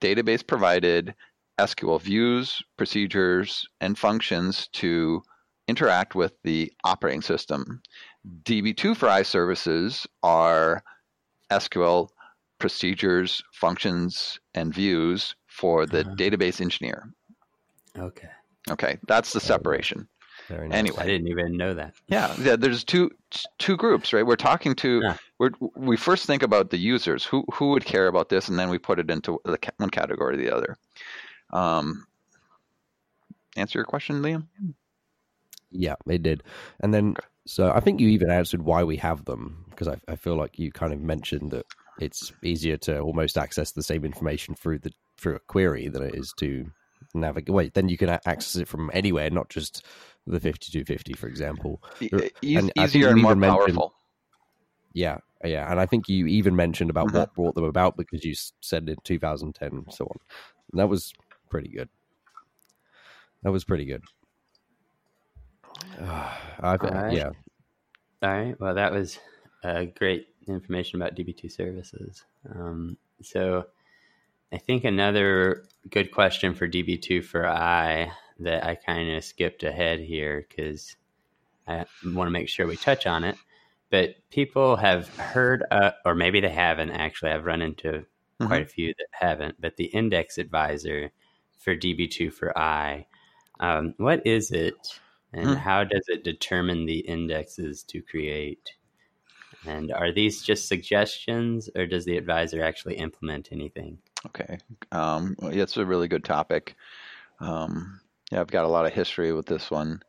database 0.00 0.46
provided 0.46 1.14
SQL 1.58 2.00
views, 2.00 2.62
procedures, 2.76 3.66
and 3.80 3.98
functions 3.98 4.68
to 4.74 5.22
interact 5.68 6.14
with 6.14 6.34
the 6.42 6.72
operating 6.84 7.22
system. 7.22 7.80
DB2 8.42 8.96
for 8.96 9.08
I 9.08 9.22
services 9.22 10.06
are 10.22 10.82
SQL 11.50 12.08
procedures, 12.58 13.42
functions, 13.52 14.38
and 14.54 14.74
views 14.74 15.34
for 15.46 15.86
the 15.86 16.00
uh-huh. 16.00 16.14
database 16.16 16.60
engineer. 16.60 17.10
Okay. 17.98 18.28
Okay, 18.70 18.98
that's 19.06 19.32
the 19.32 19.40
separation. 19.40 20.08
Very 20.48 20.68
nice. 20.68 20.78
Anyway, 20.78 20.98
I 20.98 21.06
didn't 21.06 21.28
even 21.28 21.56
know 21.56 21.74
that. 21.74 21.94
Yeah, 22.08 22.34
yeah. 22.40 22.56
There's 22.56 22.84
two 22.84 23.10
two 23.58 23.76
groups, 23.76 24.12
right? 24.12 24.26
We're 24.26 24.36
talking 24.36 24.74
to. 24.76 25.00
Yeah. 25.02 25.16
we 25.38 25.50
we 25.76 25.96
first 25.96 26.26
think 26.26 26.42
about 26.42 26.70
the 26.70 26.78
users. 26.78 27.24
Who 27.24 27.44
who 27.52 27.70
would 27.70 27.84
care 27.84 28.06
about 28.06 28.28
this, 28.28 28.48
and 28.48 28.58
then 28.58 28.70
we 28.70 28.78
put 28.78 28.98
it 28.98 29.10
into 29.10 29.40
the, 29.44 29.58
one 29.78 29.90
category 29.90 30.34
or 30.34 30.36
the 30.36 30.54
other. 30.54 30.76
Um, 31.52 32.06
answer 33.56 33.78
your 33.78 33.86
question, 33.86 34.22
Liam. 34.22 34.46
Yeah, 35.70 35.94
it 36.06 36.22
did. 36.22 36.42
And 36.80 36.94
then, 36.94 37.10
okay. 37.10 37.26
so 37.46 37.72
I 37.72 37.80
think 37.80 38.00
you 38.00 38.08
even 38.08 38.30
answered 38.30 38.62
why 38.62 38.84
we 38.84 38.96
have 38.98 39.24
them 39.24 39.64
because 39.70 39.88
I, 39.88 39.96
I 40.08 40.16
feel 40.16 40.36
like 40.36 40.58
you 40.58 40.70
kind 40.70 40.92
of 40.92 41.00
mentioned 41.00 41.50
that 41.50 41.66
it's 42.00 42.32
easier 42.42 42.76
to 42.78 43.00
almost 43.00 43.36
access 43.36 43.72
the 43.72 43.82
same 43.82 44.04
information 44.04 44.54
through 44.54 44.78
the 44.78 44.92
through 45.18 45.36
a 45.36 45.40
query 45.40 45.88
than 45.88 46.02
it 46.02 46.14
is 46.14 46.32
to 46.38 46.70
navigate. 47.14 47.54
Wait, 47.54 47.74
then 47.74 47.88
you 47.88 47.96
can 47.96 48.10
access 48.10 48.56
it 48.56 48.68
from 48.68 48.90
anywhere, 48.92 49.30
not 49.30 49.48
just 49.48 49.84
the 50.26 50.40
5250, 50.40 51.12
for 51.14 51.28
example. 51.28 51.82
E- 52.00 52.56
and 52.56 52.72
easier 52.76 53.08
and 53.08 53.20
more 53.20 53.36
powerful. 53.36 53.94
Yeah, 54.92 55.18
yeah, 55.44 55.70
and 55.70 55.78
I 55.78 55.86
think 55.86 56.08
you 56.08 56.26
even 56.26 56.56
mentioned 56.56 56.90
about 56.90 57.08
mm-hmm. 57.08 57.18
what 57.18 57.34
brought 57.34 57.54
them 57.54 57.64
about 57.64 57.96
because 57.96 58.24
you 58.24 58.34
said 58.60 58.88
in 58.88 58.96
2010 59.04 59.68
and 59.68 59.92
so 59.92 60.04
on. 60.04 60.18
And 60.72 60.80
that 60.80 60.88
was 60.88 61.12
pretty 61.50 61.68
good. 61.68 61.88
That 63.42 63.52
was 63.52 63.64
pretty 63.64 63.84
good. 63.84 64.02
Uh, 66.00 66.32
All 66.62 66.76
right. 66.78 67.12
Yeah. 67.12 67.30
All 68.22 68.30
right. 68.30 68.58
Well, 68.58 68.74
that 68.74 68.92
was 68.92 69.18
uh, 69.62 69.84
great 69.94 70.26
information 70.48 71.00
about 71.00 71.14
DB2 71.14 71.52
services. 71.52 72.24
Um, 72.50 72.96
so, 73.20 73.66
I 74.52 74.56
think 74.58 74.84
another 74.84 75.64
good 75.90 76.12
question 76.12 76.54
for 76.54 76.66
DB2 76.66 77.24
for 77.24 77.46
I 77.46 78.10
that 78.40 78.64
I 78.64 78.74
kind 78.74 79.10
of 79.12 79.24
skipped 79.24 79.62
ahead 79.62 80.00
here 80.00 80.46
because 80.48 80.96
I 81.66 81.84
want 82.04 82.26
to 82.26 82.32
make 82.32 82.48
sure 82.48 82.66
we 82.66 82.76
touch 82.76 83.06
on 83.06 83.24
it. 83.24 83.36
But 83.90 84.16
people 84.30 84.76
have 84.76 85.08
heard, 85.16 85.64
uh, 85.70 85.92
or 86.04 86.14
maybe 86.14 86.40
they 86.40 86.48
haven't 86.48 86.90
actually. 86.90 87.30
I've 87.30 87.44
run 87.44 87.62
into 87.62 87.88
mm-hmm. 87.92 88.46
quite 88.46 88.62
a 88.62 88.66
few 88.66 88.94
that 88.98 89.06
haven't. 89.10 89.60
But 89.60 89.76
the 89.76 89.86
index 89.86 90.38
advisor 90.38 91.12
for 91.58 91.76
DB2 91.76 92.32
for 92.32 92.56
I, 92.58 93.06
um, 93.60 93.94
what 93.96 94.26
is 94.26 94.50
it, 94.50 95.00
and 95.32 95.46
mm-hmm. 95.46 95.54
how 95.54 95.84
does 95.84 96.04
it 96.08 96.24
determine 96.24 96.86
the 96.86 96.98
indexes 96.98 97.82
to 97.84 98.02
create? 98.02 98.74
And 99.66 99.92
are 99.92 100.12
these 100.12 100.42
just 100.42 100.68
suggestions, 100.68 101.68
or 101.74 101.86
does 101.86 102.04
the 102.04 102.16
advisor 102.16 102.62
actually 102.62 102.96
implement 102.96 103.48
anything? 103.50 103.98
Okay, 104.26 104.58
um, 104.92 105.36
it's 105.42 105.76
a 105.76 105.86
really 105.86 106.08
good 106.08 106.24
topic. 106.24 106.76
Um, 107.40 108.00
yeah, 108.30 108.40
I've 108.40 108.50
got 108.50 108.64
a 108.64 108.68
lot 108.68 108.86
of 108.86 108.92
history 108.92 109.32
with 109.32 109.46
this 109.46 109.70
one. 109.70 110.02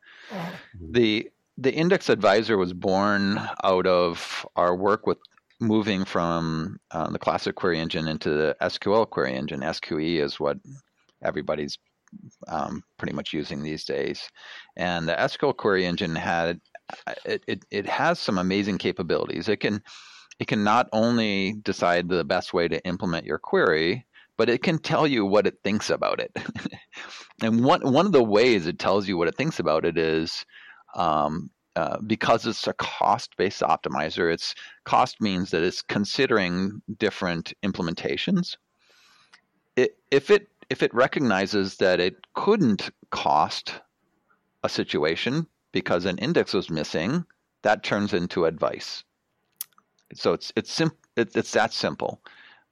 The 0.92 1.30
the 1.56 1.74
index 1.74 2.08
advisor 2.08 2.56
was 2.56 2.72
born 2.72 3.40
out 3.64 3.86
of 3.86 4.46
our 4.54 4.76
work 4.76 5.06
with 5.06 5.18
moving 5.60 6.04
from 6.04 6.78
uh, 6.92 7.10
the 7.10 7.18
classic 7.18 7.56
query 7.56 7.80
engine 7.80 8.06
into 8.06 8.30
the 8.30 8.56
SQL 8.62 9.08
query 9.08 9.34
engine. 9.34 9.60
SQE 9.60 10.22
is 10.22 10.38
what 10.38 10.58
everybody's 11.22 11.78
um, 12.46 12.82
pretty 12.96 13.12
much 13.12 13.32
using 13.32 13.62
these 13.62 13.84
days. 13.84 14.30
And 14.76 15.08
the 15.08 15.14
SQL 15.14 15.56
query 15.56 15.84
engine 15.84 16.14
had 16.14 16.60
it, 17.24 17.42
it, 17.46 17.64
it 17.70 17.86
has 17.86 18.18
some 18.18 18.38
amazing 18.38 18.78
capabilities. 18.78 19.48
It 19.48 19.58
can 19.58 19.82
it 20.38 20.46
can 20.46 20.62
not 20.62 20.88
only 20.92 21.54
decide 21.62 22.08
the 22.08 22.24
best 22.24 22.54
way 22.54 22.68
to 22.68 22.84
implement 22.86 23.26
your 23.26 23.38
query, 23.38 24.06
but 24.36 24.48
it 24.48 24.62
can 24.62 24.78
tell 24.78 25.06
you 25.06 25.26
what 25.26 25.46
it 25.48 25.58
thinks 25.64 25.90
about 25.90 26.20
it. 26.20 26.30
and 27.42 27.64
one 27.64 27.80
one 27.82 28.06
of 28.06 28.12
the 28.12 28.22
ways 28.22 28.66
it 28.66 28.78
tells 28.78 29.08
you 29.08 29.16
what 29.16 29.28
it 29.28 29.36
thinks 29.36 29.58
about 29.58 29.84
it 29.84 29.96
is 29.96 30.44
um, 30.94 31.50
uh, 31.76 31.98
because 32.06 32.46
it's 32.46 32.66
a 32.66 32.72
cost-based 32.72 33.60
optimizer. 33.60 34.32
Its 34.32 34.54
cost 34.84 35.20
means 35.20 35.50
that 35.50 35.62
it's 35.62 35.82
considering 35.82 36.82
different 36.98 37.52
implementations. 37.62 38.56
It, 39.76 39.96
if 40.10 40.30
it 40.30 40.48
if 40.70 40.82
it 40.82 40.92
recognizes 40.92 41.76
that 41.76 42.00
it 42.00 42.16
couldn't 42.34 42.90
cost 43.10 43.74
a 44.64 44.68
situation 44.68 45.46
because 45.72 46.04
an 46.04 46.18
index 46.18 46.52
was 46.52 46.68
missing, 46.68 47.24
that 47.62 47.84
turns 47.84 48.12
into 48.12 48.44
advice. 48.44 49.04
So 50.14 50.32
it's 50.32 50.52
it's 50.56 50.72
sim- 50.72 50.98
it's, 51.16 51.36
it's 51.36 51.52
that 51.52 51.72
simple. 51.72 52.20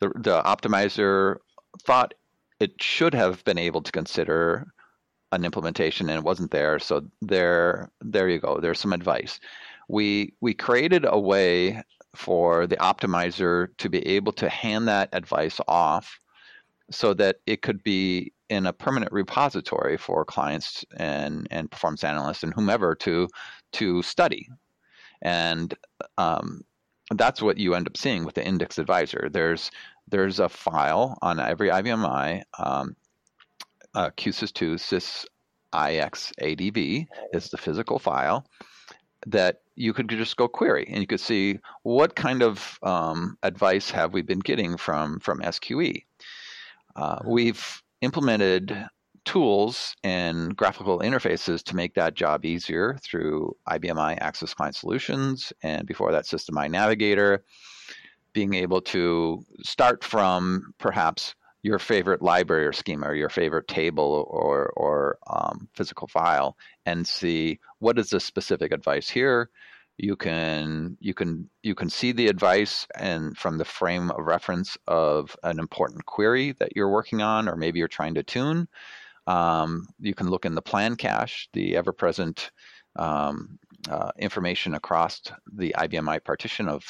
The 0.01 0.09
the 0.17 0.43
optimizer 0.43 1.37
thought 1.85 2.15
it 2.61 2.83
should 2.83 3.15
have 3.15 3.45
been 3.45 3.59
able 3.59 3.83
to 3.83 3.93
consider 3.93 4.67
an 5.33 5.45
implementation 5.45 6.09
and 6.09 6.19
it 6.19 6.25
wasn't 6.25 6.51
there. 6.51 6.79
So 6.79 7.07
there 7.21 7.91
there 8.01 8.29
you 8.29 8.39
go. 8.39 8.61
There's 8.61 8.81
some 8.81 8.93
advice. 8.93 9.41
We 9.89 10.35
we 10.41 10.55
created 10.55 11.05
a 11.09 11.19
way 11.19 11.83
for 12.15 12.67
the 12.67 12.77
optimizer 12.77 13.69
to 13.79 13.89
be 13.89 14.07
able 14.07 14.33
to 14.33 14.49
hand 14.49 14.89
that 14.89 15.11
advice 15.13 15.61
off 15.69 16.19
so 16.91 17.15
that 17.15 17.37
it 17.47 17.63
could 17.63 17.83
be 17.83 18.33
in 18.49 18.67
a 18.67 18.73
permanent 18.73 19.13
repository 19.13 19.97
for 19.97 20.25
clients 20.25 20.85
and, 20.97 21.49
and 21.51 21.71
performance 21.71 22.05
analysts 22.05 22.43
and 22.43 22.55
whomever 22.55 22.95
to 22.95 23.29
to 23.73 24.03
study. 24.03 24.49
And 25.23 25.75
um, 26.17 26.63
that's 27.15 27.43
what 27.43 27.59
you 27.59 27.75
end 27.75 27.87
up 27.87 27.97
seeing 27.97 28.25
with 28.25 28.35
the 28.35 28.47
index 28.47 28.79
advisor. 28.79 29.29
There's 29.31 29.71
there's 30.09 30.41
a 30.41 30.49
file 30.49 31.19
on 31.23 31.41
every 31.41 31.69
IBMI, 31.69 32.43
um, 32.59 32.97
uh, 33.95 34.11
QSys2 34.17 34.75
sys 34.75 35.27
ixadv 35.73 37.07
is 37.33 37.51
the 37.51 37.59
physical 37.59 37.99
file 37.99 38.47
that 39.27 39.63
you 39.75 39.93
could 39.93 40.09
just 40.09 40.37
go 40.37 40.49
query 40.49 40.87
and 40.89 41.01
you 41.01 41.07
could 41.07 41.21
see 41.21 41.59
what 41.83 42.15
kind 42.15 42.43
of 42.43 42.79
um, 42.83 43.37
advice 43.43 43.91
have 43.91 44.13
we 44.13 44.23
been 44.23 44.39
getting 44.39 44.77
from 44.77 45.19
from 45.21 45.41
SQE. 45.41 46.05
Uh, 46.95 47.19
we've 47.27 47.83
implemented 48.01 48.87
tools 49.25 49.95
and 50.05 50.57
graphical 50.57 51.01
interfaces 51.01 51.63
to 51.65 51.77
make 51.77 51.95
that 51.95 52.15
job 52.15 52.45
easier 52.45 52.97
through 53.03 53.55
IBMI 53.69 54.17
Access 54.21 54.55
Client 54.55 54.77
Solutions 54.77 55.53
and 55.63 55.87
before 55.87 56.13
that 56.13 56.27
System 56.27 56.57
I 56.57 56.69
Navigator. 56.69 57.45
Being 58.37 58.53
able 58.53 58.83
to 58.83 59.43
start 59.63 60.05
from 60.05 60.75
perhaps 60.79 61.35
your 61.63 61.79
favorite 61.79 62.21
library 62.21 62.67
or 62.67 62.73
schema 62.73 63.07
or 63.07 63.15
your 63.15 63.31
favorite 63.31 63.67
table 63.67 64.27
or, 64.29 64.73
or 64.77 65.19
um, 65.29 65.69
physical 65.75 66.07
file 66.07 66.55
and 66.85 67.07
see 67.07 67.59
what 67.79 67.99
is 67.99 68.11
the 68.11 68.21
specific 68.21 68.73
advice 68.73 69.09
here. 69.09 69.49
You 69.97 70.17
can 70.17 70.99
you 71.01 71.15
can 71.15 71.49
you 71.63 71.75
can 71.75 71.89
see 71.89 72.13
the 72.13 72.29
advice 72.29 72.87
and 72.95 73.35
from 73.39 73.57
the 73.57 73.65
frame 73.65 74.11
of 74.11 74.27
reference 74.27 74.77
of 74.87 75.35
an 75.43 75.59
important 75.59 76.05
query 76.05 76.53
that 76.59 76.77
you're 76.77 76.93
working 76.99 77.23
on 77.23 77.49
or 77.49 77.57
maybe 77.57 77.79
you're 77.79 77.89
trying 77.89 78.15
to 78.17 78.23
tune. 78.23 78.69
Um, 79.27 79.89
you 79.99 80.15
can 80.15 80.29
look 80.29 80.45
in 80.45 80.55
the 80.55 80.69
plan 80.71 80.97
cache 80.97 81.49
the 81.55 81.77
ever-present 81.77 82.51
um, 82.97 83.59
uh, 83.89 84.13
information 84.19 84.75
across 84.75 85.23
the 85.51 85.75
ibmi 85.79 86.23
partition 86.23 86.69
of 86.69 86.85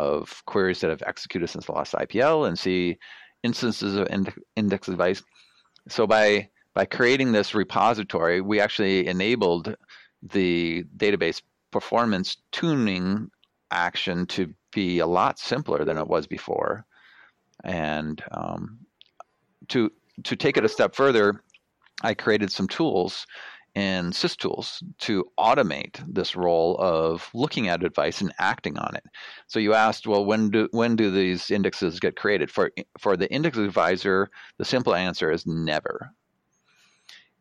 of 0.00 0.42
queries 0.46 0.80
that 0.80 0.90
have 0.90 1.02
executed 1.06 1.48
since 1.48 1.66
the 1.66 1.72
last 1.72 1.94
ipl 1.94 2.46
and 2.48 2.58
see 2.58 2.96
instances 3.42 3.96
of 3.96 4.08
index 4.56 4.88
advice 4.88 5.22
so 5.88 6.06
by 6.06 6.48
by 6.74 6.84
creating 6.84 7.32
this 7.32 7.54
repository 7.54 8.40
we 8.40 8.60
actually 8.60 9.06
enabled 9.06 9.74
the 10.22 10.84
database 10.96 11.40
performance 11.70 12.36
tuning 12.52 13.30
action 13.70 14.26
to 14.26 14.52
be 14.72 14.98
a 14.98 15.06
lot 15.06 15.38
simpler 15.38 15.84
than 15.84 15.98
it 15.98 16.06
was 16.06 16.26
before. 16.26 16.84
And 17.64 18.22
um, 18.32 18.78
to 19.68 19.90
to 20.24 20.36
take 20.36 20.56
it 20.56 20.64
a 20.64 20.68
step 20.68 20.94
further, 20.94 21.42
I 22.02 22.14
created 22.14 22.52
some 22.52 22.68
tools 22.68 23.26
in 23.74 24.10
SysTools 24.10 24.82
to 24.98 25.24
automate 25.38 26.02
this 26.06 26.34
role 26.34 26.76
of 26.78 27.28
looking 27.34 27.68
at 27.68 27.84
advice 27.84 28.20
and 28.20 28.32
acting 28.38 28.78
on 28.78 28.96
it. 28.96 29.04
So 29.46 29.58
you 29.58 29.74
asked, 29.74 30.06
well, 30.06 30.24
when 30.24 30.50
do 30.50 30.68
when 30.72 30.96
do 30.96 31.10
these 31.10 31.50
indexes 31.50 32.00
get 32.00 32.16
created? 32.16 32.50
For 32.50 32.72
for 32.98 33.16
the 33.16 33.30
index 33.30 33.58
advisor, 33.58 34.30
the 34.58 34.64
simple 34.64 34.94
answer 34.94 35.30
is 35.30 35.46
never. 35.46 36.12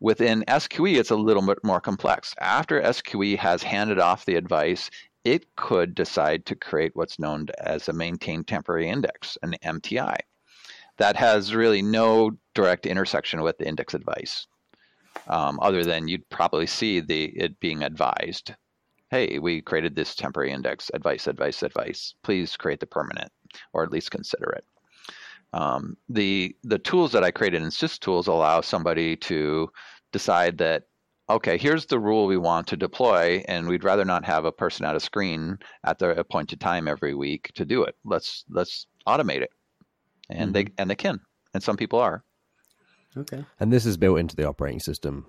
Within 0.02 0.46
SQE, 0.48 0.98
it's 0.98 1.10
a 1.10 1.16
little 1.16 1.46
bit 1.46 1.58
more 1.64 1.82
complex. 1.82 2.34
After 2.40 2.82
SQE 2.82 3.38
has 3.38 3.64
handed 3.64 4.00
off 4.00 4.26
the 4.26 4.36
advice, 4.36 4.90
it 5.26 5.56
could 5.58 5.94
decide 5.94 6.46
to 6.46 6.56
create 6.56 6.96
what's 6.96 7.20
known 7.20 7.48
as 7.58 7.90
a 7.90 7.94
maintained 7.94 8.48
temporary 8.48 8.88
index, 8.88 9.38
an 9.44 9.56
MTI. 9.62 10.16
That 10.98 11.18
has 11.18 11.54
really 11.54 11.82
no 11.82 12.32
direct 12.54 12.86
intersection 12.86 13.42
with 13.42 13.58
the 13.58 13.68
index 13.68 13.94
advice, 13.94 14.48
um, 15.28 15.60
other 15.62 15.84
than 15.84 16.08
you'd 16.08 16.28
probably 16.30 16.68
see 16.68 17.00
the 17.00 17.26
it 17.26 17.60
being 17.60 17.84
advised. 17.84 18.54
Hey, 19.12 19.40
we 19.40 19.62
created 19.62 19.96
this 19.96 20.16
temporary 20.16 20.52
index. 20.52 20.92
Advice, 20.94 21.28
advice, 21.28 21.64
advice. 21.64 22.14
Please 22.24 22.56
create 22.56 22.80
the 22.80 22.86
permanent, 22.86 23.32
or 23.74 23.84
at 23.84 23.92
least 23.92 24.12
consider 24.12 24.50
it. 24.52 24.66
Um, 25.54 25.98
the 26.10 26.56
the 26.64 26.80
tools 26.80 27.12
that 27.14 27.24
I 27.24 27.32
created 27.32 27.62
in 27.62 27.70
SysTools 27.70 28.28
allow 28.28 28.62
somebody 28.62 29.16
to 29.18 29.70
decide 30.12 30.58
that 30.60 30.84
okay, 31.30 31.58
here's 31.58 31.86
the 31.86 32.00
rule 32.00 32.26
we 32.26 32.38
want 32.38 32.68
to 32.68 32.78
deploy, 32.78 33.44
and 33.48 33.68
we'd 33.68 33.84
rather 33.84 34.06
not 34.06 34.26
have 34.26 34.46
a 34.46 34.52
person 34.52 34.86
at 34.86 34.96
a 34.96 35.00
screen 35.00 35.60
at 35.84 36.00
the 36.00 36.10
appointed 36.20 36.60
time 36.60 36.88
every 36.88 37.14
week 37.14 37.52
to 37.56 37.66
do 37.66 37.84
it. 37.84 37.96
Let's 38.04 38.46
let's 38.50 38.88
automate 39.08 39.42
it, 39.42 39.52
and 40.30 40.54
mm-hmm. 40.54 40.54
they 40.54 40.68
and 40.78 40.90
they 40.90 40.96
can, 40.96 41.20
and 41.54 41.64
some 41.64 41.78
people 41.78 42.00
are. 42.00 42.24
Okay. 43.18 43.44
And 43.60 43.72
this 43.72 43.86
is 43.86 43.98
built 43.98 44.20
into 44.20 44.36
the 44.36 44.48
operating 44.48 44.80
system. 44.80 45.26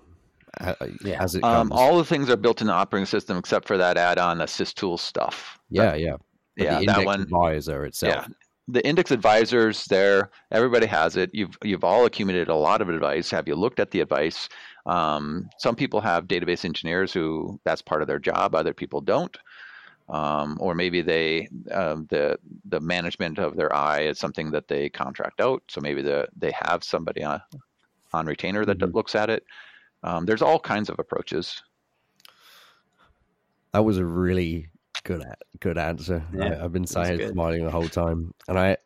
yeah. 1.03 1.23
As 1.23 1.35
it 1.35 1.43
um, 1.43 1.71
all 1.71 1.97
the 1.97 2.05
things 2.05 2.29
are 2.29 2.37
built 2.37 2.61
in 2.61 2.67
the 2.67 2.73
operating 2.73 3.05
system 3.05 3.37
except 3.37 3.67
for 3.67 3.77
that 3.77 3.97
add-on 3.97 4.41
assist 4.41 4.77
tool 4.77 4.97
stuff. 4.97 5.59
Yeah, 5.69 5.95
yeah. 5.95 6.17
But 6.57 6.65
yeah, 6.65 6.81
that 6.85 7.05
one 7.05 7.21
advisor 7.21 7.85
itself. 7.85 8.27
Yeah, 8.27 8.33
the 8.67 8.85
index 8.87 9.11
advisors 9.11 9.85
there 9.85 10.29
everybody 10.51 10.85
has 10.85 11.17
it 11.17 11.29
you've 11.33 11.57
you've 11.63 11.83
all 11.83 12.05
accumulated 12.05 12.47
a 12.47 12.55
lot 12.55 12.81
of 12.81 12.89
advice 12.89 13.29
have 13.29 13.47
you 13.47 13.55
looked 13.55 13.79
at 13.79 13.91
the 13.91 14.01
advice 14.01 14.47
um, 14.85 15.49
some 15.57 15.75
people 15.75 16.01
have 16.01 16.27
database 16.27 16.65
engineers 16.65 17.11
who 17.13 17.59
that's 17.65 17.81
part 17.81 18.01
of 18.01 18.07
their 18.07 18.19
job 18.19 18.55
other 18.55 18.73
people 18.73 19.01
don't 19.01 19.37
um, 20.09 20.57
or 20.59 20.75
maybe 20.75 21.01
they 21.01 21.47
uh, 21.71 21.95
the 22.09 22.37
the 22.65 22.79
management 22.79 23.39
of 23.39 23.55
their 23.55 23.73
i 23.75 24.01
is 24.01 24.19
something 24.19 24.51
that 24.51 24.67
they 24.67 24.89
contract 24.89 25.41
out 25.41 25.61
so 25.67 25.81
maybe 25.81 26.01
the, 26.01 26.27
they 26.35 26.51
have 26.51 26.83
somebody 26.83 27.23
on, 27.23 27.41
on 28.13 28.25
retainer 28.25 28.65
that 28.65 28.79
mm-hmm. 28.79 28.95
looks 28.95 29.15
at 29.15 29.29
it 29.29 29.43
um, 30.03 30.25
there's 30.25 30.41
all 30.41 30.59
kinds 30.59 30.89
of 30.89 30.97
approaches 30.99 31.61
that 33.73 33.85
was 33.85 33.97
a 33.97 34.05
really 34.05 34.67
good 35.03 35.23
good 35.59 35.77
answer. 35.77 36.25
Yeah, 36.33 36.45
I, 36.45 36.55
have 36.61 36.73
been 36.73 36.87
saying 36.87 37.31
smiling 37.31 37.65
the 37.65 37.71
whole 37.71 37.89
time, 37.89 38.33
and 38.47 38.57
I. 38.57 38.77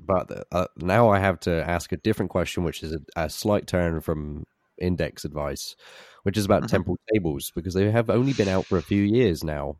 But 0.00 0.46
uh, 0.50 0.66
now 0.76 1.10
I 1.10 1.20
have 1.20 1.38
to 1.40 1.68
ask 1.68 1.92
a 1.92 1.96
different 1.96 2.30
question, 2.30 2.64
which 2.64 2.82
is 2.82 2.92
a, 2.92 3.00
a 3.16 3.30
slight 3.30 3.66
turn 3.68 4.00
from 4.00 4.44
index 4.76 5.24
advice, 5.24 5.76
which 6.24 6.36
is 6.36 6.44
about 6.44 6.62
mm-hmm. 6.62 6.70
temporal 6.70 6.98
tables 7.12 7.52
because 7.54 7.74
they 7.74 7.90
have 7.90 8.10
only 8.10 8.32
been 8.32 8.48
out 8.48 8.66
for 8.66 8.78
a 8.78 8.82
few 8.82 9.02
years 9.02 9.44
now. 9.44 9.76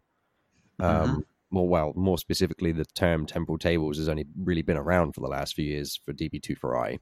Um, 0.79 0.91
mm-hmm. 0.91 1.19
More 1.51 1.69
well, 1.69 1.93
more 1.97 2.19
specifically, 2.19 2.73
the 2.73 2.85
term 2.85 3.27
temporal 3.27 3.59
tables 3.59 3.97
has 3.99 4.09
only 4.09 4.27
really 4.39 4.63
been 4.63 4.77
around 4.77 5.15
for 5.15 5.21
the 5.21 5.29
last 5.29 5.55
few 5.55 5.65
years 5.65 5.99
for 6.05 6.13
DB2 6.13 6.59
for 6.59 6.77
I. 6.77 6.99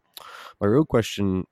My 0.61 0.69
real 0.69 0.87
question 0.87 1.45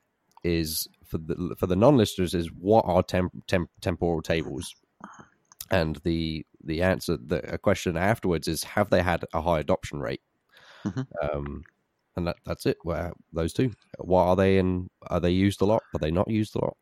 is 0.45 0.89
for 1.05 1.19
the 1.19 1.55
for 1.59 1.67
the 1.67 1.77
non-listeners 1.77 2.35
is 2.35 2.49
what 2.53 2.85
are 2.87 3.03
temp, 3.03 3.33
temp, 3.47 3.71
temporal 3.81 4.23
tables? 4.23 4.75
And 5.71 5.97
the 6.05 6.47
the 6.63 6.83
answer, 6.83 7.17
the 7.17 7.55
a 7.55 7.59
question 7.59 7.97
afterwards 7.97 8.49
is, 8.49 8.65
have 8.65 8.91
they 8.91 9.03
had 9.03 9.25
a 9.33 9.41
high 9.41 9.61
adoption 9.61 10.01
rate? 10.01 10.23
Mm-hmm. 10.85 11.03
Um, 11.23 11.65
and 12.17 12.27
that, 12.27 12.37
that's 12.45 12.67
it. 12.67 12.77
Where 12.83 13.13
those 13.33 13.53
two, 13.53 13.73
what 13.99 14.25
are 14.25 14.37
they 14.37 14.59
and 14.59 14.89
are 15.09 15.21
they 15.21 15.31
used 15.31 15.61
a 15.63 15.65
lot? 15.65 15.83
Are 15.95 15.99
they 15.99 16.11
not 16.11 16.31
used 16.31 16.55
a 16.57 16.61
lot? 16.61 16.77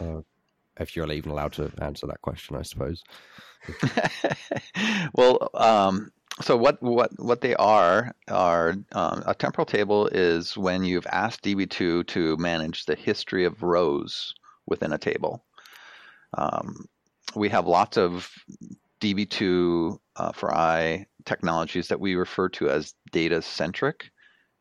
Uh, 0.00 0.20
if 0.78 0.96
you're 0.96 1.10
even 1.10 1.30
allowed 1.30 1.52
to 1.54 1.70
answer 1.80 2.06
that 2.06 2.22
question, 2.22 2.56
I 2.56 2.62
suppose. 2.62 3.02
well, 5.14 5.50
um, 5.54 6.10
so 6.40 6.56
what 6.56 6.82
what 6.82 7.10
what 7.18 7.40
they 7.40 7.54
are 7.56 8.14
are 8.28 8.74
um, 8.92 9.22
a 9.26 9.34
temporal 9.34 9.66
table 9.66 10.06
is 10.08 10.56
when 10.56 10.84
you've 10.84 11.06
asked 11.06 11.44
DB2 11.44 12.06
to 12.06 12.36
manage 12.36 12.84
the 12.84 12.94
history 12.94 13.44
of 13.44 13.62
rows 13.62 14.34
within 14.66 14.92
a 14.92 14.98
table. 14.98 15.44
Um, 16.36 16.86
we 17.34 17.48
have 17.48 17.66
lots 17.66 17.96
of 17.96 18.30
DB2 19.00 19.98
uh, 20.16 20.32
for 20.32 20.54
I 20.54 21.06
technologies 21.24 21.88
that 21.88 22.00
we 22.00 22.14
refer 22.14 22.48
to 22.50 22.70
as 22.70 22.94
data 23.12 23.42
centric. 23.42 24.10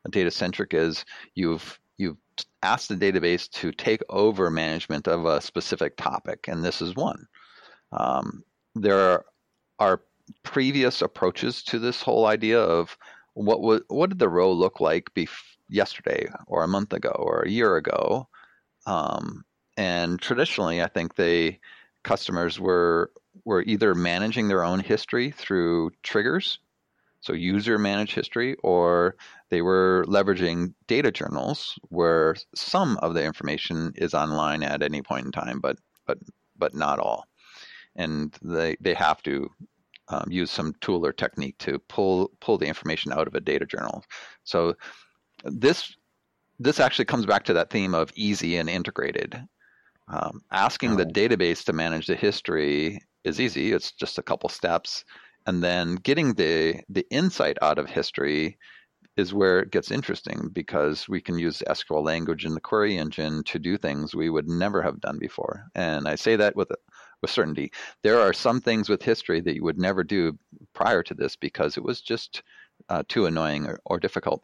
Data 0.10 0.32
centric 0.32 0.74
is 0.74 1.06
you've 1.36 1.80
you've 1.98 2.18
asked 2.64 2.90
the 2.90 2.96
database 2.96 3.50
to 3.52 3.72
take 3.72 4.02
over 4.10 4.50
management 4.50 5.08
of 5.08 5.26
a 5.26 5.42
specific 5.42 5.98
topic, 5.98 6.48
and 6.48 6.64
this 6.64 6.82
is 6.82 6.96
one. 6.96 7.28
Um, 7.92 8.44
there 8.76 9.26
are 9.80 10.02
previous 10.44 11.02
approaches 11.02 11.64
to 11.64 11.80
this 11.80 12.02
whole 12.02 12.26
idea 12.26 12.60
of 12.62 12.98
what 13.34 13.62
was 13.62 13.82
what 13.88 14.10
did 14.10 14.20
the 14.20 14.30
row 14.30 14.52
look 14.52 14.80
like 14.80 15.14
bef- 15.16 15.58
yesterday 15.70 16.28
or 16.48 16.64
a 16.64 16.68
month 16.68 16.94
ago 16.94 17.16
or 17.18 17.42
a 17.42 17.50
year 17.50 17.76
ago? 17.76 18.28
Um, 18.86 19.44
and 19.78 20.20
traditionally 20.20 20.82
i 20.82 20.88
think 20.88 21.16
they 21.16 21.58
customers 22.04 22.60
were 22.60 23.12
were 23.46 23.62
either 23.62 23.96
managing 23.96 24.50
their 24.50 24.64
own 24.64 24.80
history 24.80 25.32
through 25.32 25.90
triggers 26.04 26.60
so 27.22 27.34
user 27.34 27.78
managed 27.78 28.14
history 28.14 28.56
or 28.64 29.16
they 29.50 29.62
were 29.62 30.06
leveraging 30.08 30.74
data 30.88 31.12
journals 31.12 31.80
where 31.90 32.36
some 32.56 32.98
of 32.98 33.14
the 33.14 33.24
information 33.24 33.94
is 33.96 34.14
online 34.14 34.64
at 34.64 34.82
any 34.82 35.02
point 35.02 35.26
in 35.26 35.32
time 35.32 35.60
but 35.62 35.78
but 36.06 36.18
but 36.60 36.76
not 36.76 37.00
all. 37.00 37.26
And 37.96 38.38
they 38.44 38.76
they 38.80 38.94
have 38.94 39.24
to 39.24 39.50
um, 40.10 40.26
use 40.30 40.52
some 40.52 40.74
tool 40.82 41.06
or 41.06 41.14
technique 41.14 41.58
to 41.60 41.80
pull 41.88 42.32
pull 42.40 42.58
the 42.58 42.68
information 42.68 43.12
out 43.14 43.28
of 43.28 43.36
a 43.36 43.42
data 43.42 43.66
journal. 43.66 44.04
So 44.44 44.76
this 45.44 45.96
this 46.60 46.80
actually 46.80 47.06
comes 47.06 47.26
back 47.26 47.46
to 47.46 47.54
that 47.54 47.70
theme 47.70 47.94
of 47.94 48.12
easy 48.16 48.58
and 48.58 48.70
integrated. 48.70 49.42
Um, 50.10 50.42
asking 50.52 50.94
oh. 50.94 50.96
the 50.96 51.06
database 51.06 51.64
to 51.66 51.74
manage 51.74 52.08
the 52.08 52.16
history 52.16 53.00
is 53.24 53.40
easy; 53.40 53.72
it's 53.72 53.92
just 53.92 54.18
a 54.18 54.24
couple 54.24 54.50
steps, 54.50 55.06
and 55.46 55.64
then 55.64 55.96
getting 55.96 56.34
the 56.34 56.82
the 56.90 57.06
insight 57.12 57.58
out 57.62 57.78
of 57.78 57.90
history 57.90 58.58
is 59.18 59.34
where 59.34 59.60
it 59.60 59.72
gets 59.72 59.92
interesting 59.92 60.50
because 60.54 61.10
we 61.10 61.20
can 61.20 61.38
use 61.38 61.62
SQL 61.68 62.04
language 62.04 62.46
in 62.46 62.54
the 62.54 62.62
query 62.62 62.98
engine 62.98 63.44
to 63.44 63.60
do 63.60 63.78
things 63.78 64.16
we 64.16 64.30
would 64.30 64.48
never 64.48 64.82
have 64.82 65.02
done 65.02 65.20
before. 65.20 65.66
And 65.76 66.08
I 66.08 66.16
say 66.16 66.38
that 66.38 66.56
with 66.56 66.72
with 67.22 67.32
certainty. 67.32 67.72
There 68.04 68.20
are 68.20 68.34
some 68.34 68.62
things 68.62 68.90
with 68.90 69.04
history 69.04 69.42
that 69.42 69.56
you 69.56 69.64
would 69.64 69.80
never 69.80 70.04
do 70.04 70.38
prior 70.74 71.04
to 71.04 71.14
this 71.14 71.36
because 71.36 71.78
it 71.78 71.84
was 71.84 72.02
just 72.02 72.44
uh, 72.90 73.04
too 73.08 73.26
annoying 73.26 73.66
or, 73.66 73.80
or 73.86 74.00
difficult. 74.00 74.44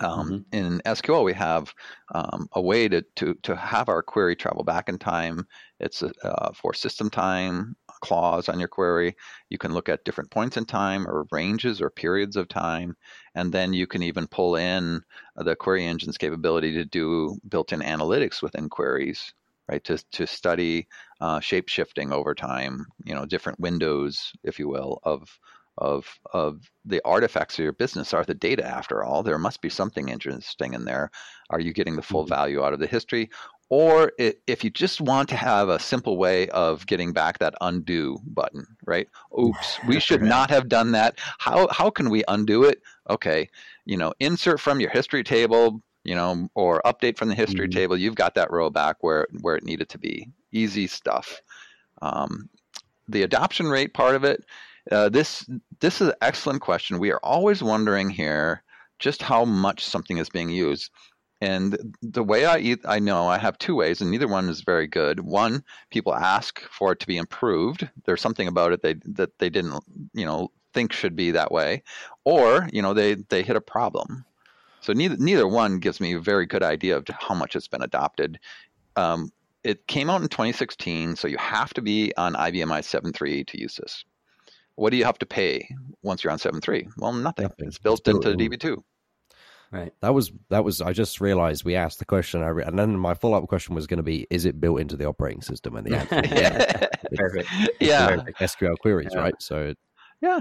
Um, 0.00 0.44
mm-hmm. 0.52 0.56
In 0.56 0.82
SQL, 0.86 1.24
we 1.24 1.32
have 1.34 1.72
um, 2.14 2.48
a 2.52 2.60
way 2.60 2.88
to, 2.88 3.02
to, 3.16 3.34
to 3.42 3.54
have 3.54 3.88
our 3.88 4.02
query 4.02 4.34
travel 4.34 4.64
back 4.64 4.88
in 4.88 4.98
time. 4.98 5.46
It's 5.78 6.02
uh, 6.02 6.52
for 6.52 6.74
system 6.74 7.10
time 7.10 7.76
clause 8.00 8.48
on 8.48 8.58
your 8.58 8.68
query. 8.68 9.16
You 9.50 9.58
can 9.58 9.72
look 9.72 9.88
at 9.88 10.04
different 10.04 10.30
points 10.30 10.56
in 10.56 10.64
time 10.64 11.06
or 11.06 11.26
ranges 11.30 11.80
or 11.80 11.90
periods 11.90 12.36
of 12.36 12.48
time. 12.48 12.96
And 13.34 13.52
then 13.52 13.72
you 13.72 13.86
can 13.86 14.02
even 14.02 14.26
pull 14.26 14.56
in 14.56 15.00
the 15.36 15.54
query 15.54 15.86
engine's 15.86 16.18
capability 16.18 16.72
to 16.74 16.84
do 16.84 17.38
built 17.48 17.72
in 17.72 17.80
analytics 17.80 18.42
within 18.42 18.68
queries 18.68 19.32
right? 19.68 19.82
To 19.84 19.98
to 20.12 20.26
study 20.26 20.86
uh, 21.20 21.40
shape 21.40 21.68
shifting 21.68 22.12
over 22.12 22.34
time, 22.34 22.86
you 23.04 23.14
know, 23.14 23.24
different 23.24 23.60
windows, 23.60 24.32
if 24.42 24.58
you 24.58 24.68
will, 24.68 25.00
of 25.02 25.28
of 25.78 26.06
of 26.32 26.70
the 26.84 27.00
artifacts 27.04 27.58
of 27.58 27.64
your 27.64 27.72
business. 27.72 28.14
Are 28.14 28.24
the 28.24 28.34
data 28.34 28.64
after 28.64 29.02
all 29.02 29.22
there 29.22 29.38
must 29.38 29.60
be 29.60 29.70
something 29.70 30.08
interesting 30.08 30.74
in 30.74 30.84
there. 30.84 31.10
Are 31.50 31.60
you 31.60 31.72
getting 31.72 31.96
the 31.96 32.02
full 32.02 32.24
mm-hmm. 32.24 32.34
value 32.34 32.62
out 32.62 32.72
of 32.72 32.78
the 32.78 32.86
history? 32.86 33.30
Or 33.70 34.12
if 34.18 34.62
you 34.62 34.70
just 34.70 35.00
want 35.00 35.28
to 35.30 35.36
have 35.36 35.70
a 35.70 35.80
simple 35.80 36.18
way 36.18 36.48
of 36.50 36.86
getting 36.86 37.12
back 37.12 37.38
that 37.38 37.54
undo 37.60 38.18
button 38.26 38.66
right? 38.86 39.08
Oops 39.38 39.78
we 39.88 39.98
should 39.98 40.22
not 40.36 40.50
have 40.50 40.68
done 40.68 40.92
that. 40.92 41.18
How 41.38 41.66
how 41.68 41.90
can 41.90 42.10
we 42.10 42.22
undo 42.28 42.64
it? 42.64 42.82
Okay 43.10 43.48
you 43.84 43.96
know 43.96 44.12
insert 44.20 44.60
from 44.60 44.80
your 44.80 44.90
history 44.90 45.24
table 45.24 45.82
you 46.04 46.14
know, 46.14 46.48
or 46.54 46.82
update 46.84 47.16
from 47.16 47.28
the 47.28 47.34
history 47.34 47.66
mm-hmm. 47.66 47.78
table, 47.78 47.96
you've 47.96 48.14
got 48.14 48.34
that 48.34 48.50
row 48.50 48.70
back 48.70 48.96
where 49.00 49.26
where 49.40 49.56
it 49.56 49.64
needed 49.64 49.88
to 49.90 49.98
be. 49.98 50.28
Easy 50.52 50.86
stuff. 50.86 51.40
Um, 52.02 52.48
the 53.08 53.22
adoption 53.22 53.66
rate 53.66 53.94
part 53.94 54.14
of 54.14 54.24
it, 54.24 54.44
uh, 54.90 55.08
this 55.08 55.48
this 55.80 56.00
is 56.00 56.08
an 56.08 56.14
excellent 56.20 56.60
question. 56.60 56.98
We 56.98 57.10
are 57.10 57.20
always 57.22 57.62
wondering 57.62 58.10
here 58.10 58.62
just 58.98 59.22
how 59.22 59.44
much 59.44 59.84
something 59.84 60.18
is 60.18 60.28
being 60.28 60.50
used. 60.50 60.90
And 61.40 61.96
the 62.00 62.22
way 62.22 62.46
I 62.46 62.76
I 62.86 62.98
know 62.98 63.26
I 63.26 63.38
have 63.38 63.58
two 63.58 63.74
ways, 63.74 64.00
and 64.00 64.10
neither 64.10 64.28
one 64.28 64.48
is 64.48 64.60
very 64.60 64.86
good. 64.86 65.20
One, 65.20 65.64
people 65.90 66.14
ask 66.14 66.60
for 66.70 66.92
it 66.92 67.00
to 67.00 67.06
be 67.06 67.16
improved. 67.16 67.88
There's 68.04 68.20
something 68.20 68.48
about 68.48 68.72
it 68.72 68.82
they 68.82 68.94
that 69.04 69.38
they 69.38 69.50
didn't 69.50 69.82
you 70.12 70.24
know 70.24 70.50
think 70.74 70.92
should 70.92 71.16
be 71.16 71.30
that 71.32 71.52
way, 71.52 71.82
or 72.24 72.68
you 72.72 72.82
know 72.82 72.94
they 72.94 73.14
they 73.14 73.42
hit 73.42 73.56
a 73.56 73.60
problem 73.60 74.24
so 74.84 74.92
neither 74.92 75.16
neither 75.16 75.48
one 75.48 75.78
gives 75.78 75.98
me 75.98 76.12
a 76.12 76.20
very 76.20 76.44
good 76.44 76.62
idea 76.62 76.94
of 76.98 77.06
how 77.08 77.34
much 77.34 77.56
it's 77.56 77.68
been 77.68 77.80
adopted. 77.80 78.38
Um, 78.96 79.32
it 79.62 79.86
came 79.86 80.10
out 80.10 80.20
in 80.20 80.28
2016, 80.28 81.16
so 81.16 81.26
you 81.26 81.38
have 81.38 81.72
to 81.72 81.80
be 81.80 82.12
on 82.18 82.34
IBM 82.34 82.70
i 82.70 82.80
7.3 82.80 83.46
to 83.46 83.58
use 83.58 83.76
this. 83.76 84.04
What 84.74 84.90
do 84.90 84.98
you 84.98 85.06
have 85.06 85.18
to 85.20 85.26
pay 85.26 85.66
once 86.02 86.22
you're 86.22 86.34
on 86.34 86.38
7.3? 86.38 86.86
Well, 86.98 87.14
nothing. 87.14 87.44
nothing. 87.44 87.66
It's 87.66 87.78
built 87.78 88.06
it's 88.06 88.26
into 88.26 88.36
DB2. 88.36 88.76
Right. 89.72 89.90
That 90.02 90.12
was 90.12 90.32
that 90.50 90.64
was. 90.64 90.82
I 90.82 90.92
just 90.92 91.18
realized 91.18 91.64
we 91.64 91.76
asked 91.76 91.98
the 91.98 92.04
question, 92.04 92.42
I 92.42 92.48
re- 92.48 92.64
and 92.64 92.78
then 92.78 92.98
my 92.98 93.14
follow 93.14 93.38
up 93.38 93.48
question 93.48 93.74
was 93.74 93.86
going 93.86 93.96
to 93.96 94.04
be: 94.04 94.26
Is 94.28 94.44
it 94.44 94.60
built 94.60 94.80
into 94.80 94.98
the 94.98 95.06
operating 95.06 95.40
system? 95.40 95.76
And 95.76 95.86
the 95.86 95.96
answer, 95.96 96.22
yeah, 96.34 96.86
perfect. 97.14 97.48
Yeah, 97.80 98.16
SQL 98.38 98.76
queries, 98.78 99.12
yeah. 99.14 99.20
right? 99.20 99.34
So, 99.40 99.74
yeah, 100.20 100.40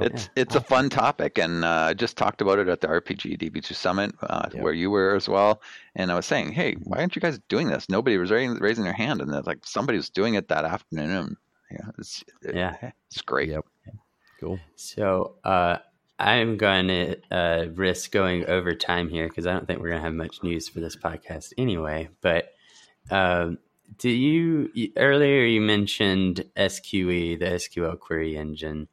it's 0.00 0.30
it's 0.36 0.54
a 0.54 0.60
fun 0.60 0.90
topic, 0.90 1.38
and 1.38 1.64
uh, 1.64 1.88
I 1.90 1.94
just 1.94 2.16
talked 2.16 2.40
about 2.40 2.58
it 2.58 2.68
at 2.68 2.80
the 2.80 2.88
RPG 2.88 3.38
DB2 3.38 3.74
Summit 3.74 4.14
uh, 4.22 4.48
where 4.54 4.72
you 4.72 4.90
were 4.90 5.14
as 5.14 5.28
well. 5.28 5.62
And 5.94 6.12
I 6.12 6.14
was 6.14 6.26
saying, 6.26 6.52
hey, 6.52 6.74
why 6.84 6.98
aren't 6.98 7.16
you 7.16 7.22
guys 7.22 7.38
doing 7.48 7.68
this? 7.68 7.88
Nobody 7.88 8.18
was 8.18 8.30
raising, 8.30 8.58
raising 8.58 8.84
their 8.84 8.92
hand, 8.92 9.20
and 9.20 9.30
like 9.46 9.60
somebody 9.64 9.96
was 9.96 10.10
doing 10.10 10.34
it 10.34 10.48
that 10.48 10.64
afternoon. 10.64 11.36
Yeah, 11.70 11.90
it's 11.98 12.24
it, 12.42 12.54
yeah, 12.54 12.76
it's 13.10 13.22
great. 13.22 13.48
Yep. 13.50 13.64
Cool. 14.40 14.60
So 14.76 15.34
uh, 15.42 15.78
I'm 16.18 16.56
going 16.56 16.88
to 16.88 17.16
uh, 17.30 17.66
risk 17.74 18.12
going 18.12 18.46
over 18.46 18.74
time 18.74 19.08
here 19.08 19.28
because 19.28 19.46
I 19.46 19.52
don't 19.52 19.66
think 19.66 19.80
we're 19.80 19.90
going 19.90 20.00
to 20.00 20.04
have 20.06 20.14
much 20.14 20.42
news 20.42 20.68
for 20.68 20.80
this 20.80 20.96
podcast 20.96 21.52
anyway. 21.58 22.08
But 22.20 22.52
um, 23.10 23.58
do 23.96 24.10
you 24.10 24.70
earlier 24.96 25.44
you 25.44 25.60
mentioned 25.60 26.44
SQE, 26.56 27.38
the 27.38 27.46
SQL 27.46 27.98
query 27.98 28.36
engine? 28.36 28.88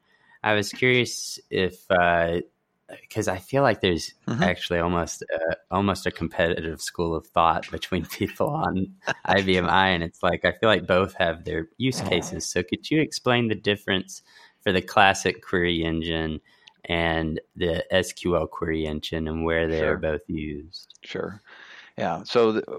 I 0.46 0.54
was 0.54 0.70
curious 0.70 1.40
if 1.50 1.88
because 1.88 3.26
uh, 3.26 3.32
I 3.32 3.38
feel 3.38 3.64
like 3.64 3.80
there's 3.80 4.14
mm-hmm. 4.28 4.44
actually 4.44 4.78
almost 4.78 5.22
a, 5.22 5.56
almost 5.72 6.06
a 6.06 6.12
competitive 6.12 6.80
school 6.80 7.16
of 7.16 7.26
thought 7.26 7.68
between 7.72 8.06
people 8.20 8.50
on 8.50 8.94
IBM 9.26 9.68
I, 9.68 9.88
and 9.88 10.04
it's 10.04 10.22
like 10.22 10.44
I 10.44 10.52
feel 10.52 10.68
like 10.68 10.86
both 10.86 11.14
have 11.14 11.44
their 11.44 11.68
use 11.78 12.00
cases. 12.00 12.48
So 12.48 12.62
could 12.62 12.88
you 12.88 13.00
explain 13.00 13.48
the 13.48 13.56
difference 13.56 14.22
for 14.60 14.70
the 14.70 14.80
classic 14.80 15.44
query 15.44 15.82
engine 15.82 16.40
and 16.84 17.40
the 17.56 17.84
SQL 17.92 18.48
query 18.48 18.86
engine 18.86 19.26
and 19.26 19.44
where 19.44 19.66
they 19.66 19.80
sure. 19.80 19.94
are 19.94 19.98
both 19.98 20.22
used? 20.28 20.94
Sure. 21.02 21.42
Yeah. 21.98 22.22
So 22.22 22.52
the, 22.52 22.78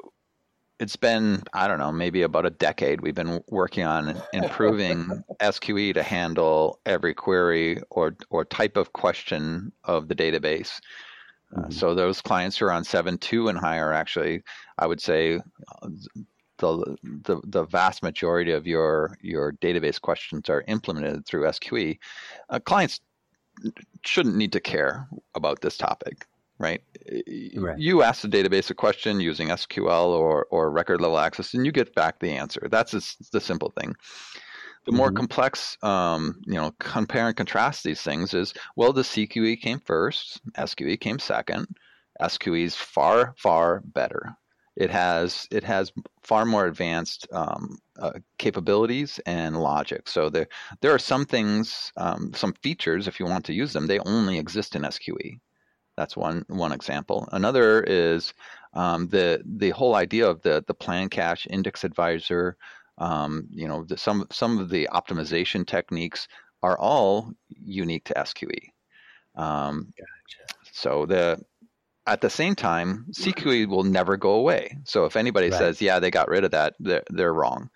it's 0.80 0.96
been 0.96 1.44
I 1.54 1.68
don't 1.68 1.80
know 1.80 1.92
maybe 1.92 2.22
about 2.22 2.46
a 2.46 2.52
decade 2.52 3.02
we've 3.02 3.16
been 3.16 3.44
working 3.48 3.84
on 3.84 4.22
improving 4.34 5.24
SQE 5.42 5.94
to 5.94 6.04
handle 6.04 6.80
every 6.86 7.13
query 7.13 7.82
or 7.90 8.16
or 8.30 8.46
type 8.46 8.78
of 8.78 8.94
question 8.94 9.72
of 9.84 10.08
the 10.08 10.16
database. 10.16 10.80
Uh, 11.56 11.62
mm-hmm. 11.62 11.66
Uh, 11.66 11.70
so 11.70 11.96
those 11.96 12.22
clients 12.22 12.58
who 12.58 12.66
are 12.66 12.72
on 12.72 12.84
7.2 12.84 13.50
and 13.50 13.58
higher 13.58 13.94
actually 13.94 14.44
I 14.78 14.88
would 14.88 15.02
say 15.02 15.40
uh, 15.82 15.90
the, 16.60 16.98
the 17.24 17.42
the 17.44 17.66
vast 17.66 18.04
majority 18.04 18.52
of 18.52 18.68
your 18.68 19.18
your 19.22 19.54
database 19.54 20.00
questions 20.00 20.50
are 20.50 20.63
implemented 20.68 21.26
through 21.26 21.44
SQE. 21.44 21.98
Uh, 22.50 22.60
clients 22.60 23.00
shouldn't 24.04 24.36
need 24.36 24.52
to 24.52 24.60
care 24.60 25.08
about 25.34 25.62
this 25.62 25.78
topic 25.78 26.26
right? 26.60 26.82
right? 27.56 27.78
You 27.78 28.04
ask 28.04 28.22
the 28.22 28.28
database 28.28 28.70
a 28.70 28.74
question 28.74 29.20
using 29.20 29.50
SQL 29.50 30.08
or, 30.08 30.46
or 30.50 30.72
record 30.72 31.02
level 31.02 31.20
access, 31.20 31.54
and 31.54 31.65
you 31.65 31.72
get 31.72 31.93
back 31.96 32.20
the 32.20 32.32
answer. 32.32 32.67
That's 32.70 32.91
just 32.91 33.32
the 33.32 33.41
simple 33.41 33.72
thing. 33.80 33.96
The 34.86 34.93
more 34.93 35.08
mm-hmm. 35.08 35.17
complex, 35.17 35.78
um, 35.84 36.41
you 36.46 36.54
know, 36.54 36.72
compare 36.80 37.28
and 37.28 37.36
contrast 37.36 37.84
these 37.84 38.02
things 38.02 38.34
is 38.34 38.54
well, 38.76 38.93
the 38.93 39.02
CQE 39.02 39.60
came 39.62 39.80
first, 39.80 40.41
SQE 40.56 41.00
came 41.00 41.20
second. 41.20 41.67
SQE 42.22 42.63
is 42.63 42.76
far, 42.76 43.36
far 43.38 43.82
better. 43.86 44.36
it 44.78 44.91
has 44.91 45.48
it 45.52 45.63
has 45.63 45.91
far 46.24 46.46
more 46.46 46.67
advanced 46.67 47.28
um, 47.32 47.80
uh, 48.00 48.13
capabilities 48.38 49.20
and 49.26 49.58
logic. 49.60 50.08
So 50.08 50.30
there 50.30 50.48
there 50.82 50.93
are 50.93 51.00
some 51.00 51.26
things, 51.26 51.91
um, 51.98 52.32
some 52.34 52.54
features, 52.63 53.08
if 53.08 53.20
you 53.20 53.26
want 53.26 53.46
to 53.46 53.54
use 53.54 53.74
them, 53.74 53.88
they 53.88 54.00
only 54.00 54.38
exist 54.39 54.76
in 54.76 54.84
SQE. 54.84 55.39
That's 55.97 56.15
one 56.15 56.45
one 56.47 56.71
example. 56.71 57.27
Another 57.31 57.83
is 57.83 58.33
um, 58.73 59.07
the 59.07 59.41
the 59.45 59.71
whole 59.71 59.95
idea 59.95 60.27
of 60.27 60.41
the 60.43 60.63
the 60.67 60.73
plan 60.73 61.10
cache 61.10 61.47
index 61.49 61.83
advisor. 61.83 62.55
Um, 62.99 63.47
you 63.51 63.67
know, 63.67 63.83
the, 63.83 63.97
some 63.97 64.27
some 64.31 64.60
of 64.60 64.69
the 64.69 64.88
optimization 64.91 65.65
techniques 65.65 66.27
are 66.63 66.77
all 66.77 67.33
unique 67.49 68.05
to 68.05 68.13
SQE. 68.13 68.71
Um, 69.36 69.93
gotcha. 69.97 70.60
So 70.71 71.05
the 71.05 71.39
at 72.07 72.21
the 72.21 72.29
same 72.29 72.55
time, 72.55 73.05
CQE 73.12 73.67
will 73.69 73.83
never 73.83 74.17
go 74.17 74.31
away. 74.31 74.77
So 74.86 75.05
if 75.05 75.15
anybody 75.15 75.49
right. 75.49 75.57
says, 75.57 75.81
yeah, 75.81 75.99
they 75.99 76.10
got 76.10 76.29
rid 76.29 76.45
of 76.45 76.51
that, 76.51 76.73
they're, 76.79 77.03
they're 77.10 77.33
wrong. 77.33 77.69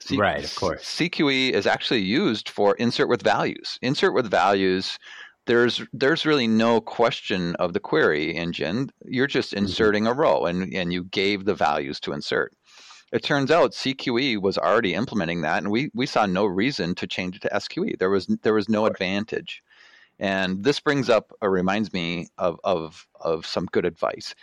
C- 0.00 0.16
right, 0.16 0.42
of 0.42 0.54
course. 0.56 0.82
CQE 0.82 1.50
is 1.50 1.66
actually 1.66 2.00
used 2.00 2.48
for 2.48 2.74
insert 2.76 3.08
with 3.08 3.22
values. 3.22 3.78
Insert 3.82 4.14
with 4.14 4.30
values, 4.30 4.98
there's 5.46 5.82
there's 5.92 6.26
really 6.26 6.46
no 6.46 6.80
question 6.80 7.54
of 7.56 7.72
the 7.72 7.80
query 7.80 8.34
engine. 8.34 8.90
You're 9.04 9.26
just 9.26 9.52
mm-hmm. 9.52 9.64
inserting 9.64 10.06
a 10.06 10.12
row 10.12 10.46
and, 10.46 10.72
and 10.74 10.92
you 10.92 11.04
gave 11.04 11.44
the 11.44 11.54
values 11.54 12.00
to 12.00 12.12
insert. 12.12 12.54
It 13.12 13.22
turns 13.22 13.50
out 13.50 13.72
CQE 13.72 14.40
was 14.40 14.58
already 14.58 14.94
implementing 14.94 15.42
that, 15.42 15.58
and 15.58 15.70
we, 15.70 15.90
we 15.94 16.06
saw 16.06 16.26
no 16.26 16.46
reason 16.46 16.96
to 16.96 17.06
change 17.06 17.36
it 17.36 17.42
to 17.42 17.50
SQE. 17.50 17.98
There 17.98 18.10
was 18.10 18.26
there 18.42 18.54
was 18.54 18.68
no 18.68 18.86
advantage. 18.86 19.62
And 20.20 20.62
this 20.62 20.78
brings 20.80 21.10
up 21.10 21.32
or 21.40 21.50
reminds 21.50 21.92
me 21.92 22.28
of 22.38 22.58
of 22.64 23.06
of 23.20 23.46
some 23.46 23.66
good 23.66 23.84
advice. 23.84 24.34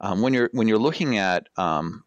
Um, 0.00 0.20
when 0.20 0.34
you're 0.34 0.50
when 0.52 0.68
you're 0.68 0.78
looking 0.78 1.16
at 1.16 1.48
um, 1.56 2.04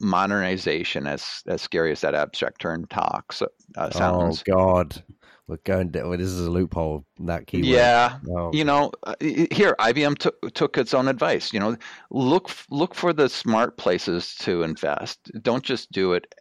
modernization, 0.00 1.06
as 1.06 1.42
as 1.46 1.62
scary 1.62 1.92
as 1.92 2.00
that 2.02 2.14
abstract 2.14 2.60
term 2.60 2.86
talks 2.86 3.42
uh, 3.76 3.90
sounds. 3.90 4.42
Oh 4.48 4.52
God, 4.52 5.02
we're 5.46 5.58
going. 5.64 5.92
To, 5.92 6.02
well, 6.08 6.18
this 6.18 6.28
is 6.28 6.46
a 6.46 6.50
loophole. 6.50 7.04
That 7.20 7.46
keyword. 7.46 7.66
Yeah, 7.66 8.18
oh. 8.30 8.52
you 8.52 8.64
know, 8.64 8.92
uh, 9.04 9.14
here 9.20 9.74
IBM 9.80 10.18
took 10.18 10.54
took 10.54 10.78
its 10.78 10.94
own 10.94 11.08
advice. 11.08 11.52
You 11.52 11.60
know, 11.60 11.76
look 12.10 12.50
look 12.70 12.94
for 12.94 13.12
the 13.12 13.28
smart 13.28 13.76
places 13.76 14.34
to 14.40 14.62
invest. 14.62 15.30
Don't 15.42 15.64
just 15.64 15.90
do 15.90 16.12
it 16.12 16.34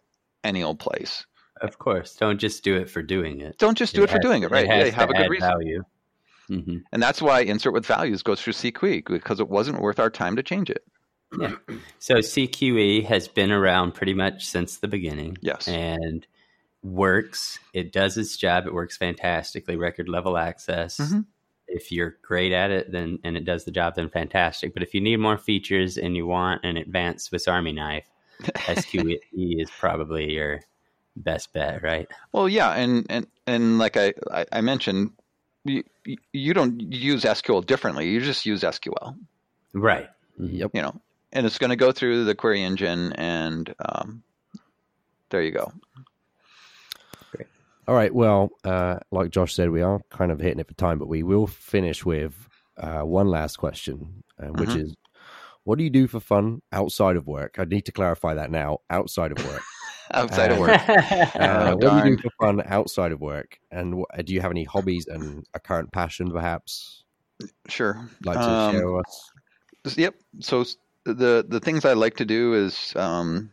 any 0.44 0.64
old 0.64 0.80
place. 0.80 1.26
Of 1.62 1.80
course, 1.80 2.16
don't 2.16 2.40
just 2.40 2.64
do 2.64 2.76
it 2.76 2.90
for 2.90 3.02
doing 3.02 3.42
it. 3.42 3.58
Don't 3.58 3.78
just 3.78 3.96
do 3.96 4.02
it, 4.02 4.10
it 4.10 4.14
for 4.14 4.20
doing 4.20 4.44
it. 4.44 4.52
Right? 4.52 4.66
It 4.66 4.88
yeah, 4.88 4.92
have 4.92 5.10
a 5.10 5.14
good 5.14 5.30
reason. 5.30 5.50
Value. 5.50 5.84
Mm-hmm. 6.50 6.78
And 6.94 7.04
that's 7.04 7.22
why 7.22 7.42
insert 7.42 7.74
with 7.74 7.86
values 7.86 8.24
goes 8.24 8.42
through 8.42 8.54
CQE 8.54 9.06
because 9.06 9.40
it 9.40 9.50
wasn't 9.50 9.82
worth 9.82 10.00
our 10.00 10.10
time 10.10 10.36
to 10.38 10.44
change 10.44 10.70
it. 10.70 10.84
Yeah. 11.40 11.56
So 12.00 12.16
CQE 12.16 13.04
has 13.06 13.28
been 13.28 13.52
around 13.52 13.94
pretty 13.94 14.14
much 14.14 14.46
since 14.46 14.78
the 14.78 14.88
beginning. 14.88 15.38
Yes. 15.42 15.68
And 15.68 16.26
works. 16.84 17.60
It 17.74 17.92
does 17.92 18.18
its 18.18 18.38
job. 18.38 18.66
It 18.66 18.74
works 18.74 18.98
fantastically. 18.98 19.76
Record 19.76 20.08
level 20.08 20.38
access. 20.38 20.98
Mm-hmm. 20.98 21.22
If 21.68 21.92
you're 21.92 22.16
great 22.22 22.54
at 22.54 22.72
it, 22.72 22.92
then 22.92 23.20
and 23.24 23.36
it 23.36 23.44
does 23.44 23.66
the 23.66 23.72
job, 23.72 23.96
then 23.96 24.10
fantastic. 24.10 24.74
But 24.74 24.84
if 24.84 24.94
you 24.94 25.02
need 25.02 25.18
more 25.18 25.38
features 25.38 25.98
and 25.98 26.16
you 26.16 26.26
want 26.26 26.64
an 26.64 26.78
advanced 26.78 27.26
Swiss 27.26 27.48
Army 27.48 27.74
knife, 27.74 28.06
SQE 28.42 29.20
is 29.34 29.70
probably 29.78 30.32
your 30.32 30.62
best 31.18 31.52
bet, 31.52 31.84
right? 31.84 32.08
Well, 32.32 32.48
yeah, 32.48 32.72
and 32.72 33.06
and 33.10 33.28
and 33.46 33.80
like 33.80 33.98
I 33.98 34.14
I, 34.32 34.46
I 34.54 34.62
mentioned, 34.62 35.12
you, 35.66 35.84
you 36.32 36.54
don't 36.54 36.80
use 36.80 37.24
SQL 37.26 37.66
differently. 37.66 38.08
You 38.08 38.22
just 38.22 38.46
use 38.46 38.62
SQL. 38.62 39.18
Right. 39.74 40.10
Yep. 40.40 40.72
You 40.74 40.82
know, 40.84 41.02
and 41.32 41.46
it's 41.46 41.58
going 41.58 41.70
to 41.70 41.76
go 41.76 41.92
through 41.92 42.26
the 42.26 42.36
query 42.36 42.64
engine, 42.64 43.14
and 43.14 43.74
um, 43.80 44.24
there 45.30 45.42
you 45.42 45.52
go. 45.52 45.72
Great. 47.32 47.48
All 47.88 47.96
right. 47.96 48.14
Well, 48.14 48.50
uh, 48.64 49.00
like 49.12 49.32
Josh 49.32 49.54
said, 49.54 49.70
we 49.70 49.82
are 49.82 50.02
kind 50.10 50.32
of 50.32 50.40
hitting 50.40 50.60
it 50.60 50.68
for 50.68 50.74
time, 50.74 51.00
but 51.00 51.08
we 51.08 51.24
will 51.24 51.48
finish 51.48 52.06
with 52.06 52.48
uh, 52.78 53.02
one 53.02 53.28
last 53.28 53.58
question, 53.58 54.24
uh, 54.42 54.48
which 54.48 54.70
mm-hmm. 54.70 54.82
is, 54.82 54.96
what 55.64 55.78
do 55.78 55.84
you 55.84 55.90
do 55.90 56.08
for 56.08 56.20
fun 56.20 56.62
outside 56.72 57.18
of 57.18 57.28
work? 57.28 57.56
I 57.60 57.66
need 57.66 57.86
to 57.86 57.92
clarify 57.92 58.36
that 58.36 58.52
now. 58.52 58.80
Outside 58.90 59.38
of 59.38 59.46
work. 59.46 59.62
outside 60.14 60.52
of 60.52 60.60
work. 60.60 60.70
Uh, 60.90 61.28
oh, 61.36 61.76
what 61.76 62.04
do 62.04 62.10
you 62.10 62.16
do 62.16 62.22
for 62.22 62.30
fun 62.40 62.62
outside 62.66 63.12
of 63.12 63.20
work? 63.20 63.60
And 63.70 63.98
what, 63.98 64.26
do 64.26 64.34
you 64.34 64.40
have 64.42 64.52
any 64.52 64.64
hobbies 64.64 65.08
and 65.08 65.46
a 65.54 65.60
current 65.60 65.92
passion, 65.92 66.32
perhaps? 66.32 67.04
Sure. 67.68 68.10
Like 68.24 68.38
to 68.38 68.50
um, 68.50 68.76
share 68.76 68.92
with 68.92 69.06
us? 69.86 69.98
Yep. 69.98 70.16
So 70.40 70.66
the 71.14 71.46
the 71.48 71.60
things 71.60 71.86
I 71.86 71.94
like 71.94 72.18
to 72.18 72.26
do 72.26 72.54
is 72.54 72.94
um, 72.96 73.52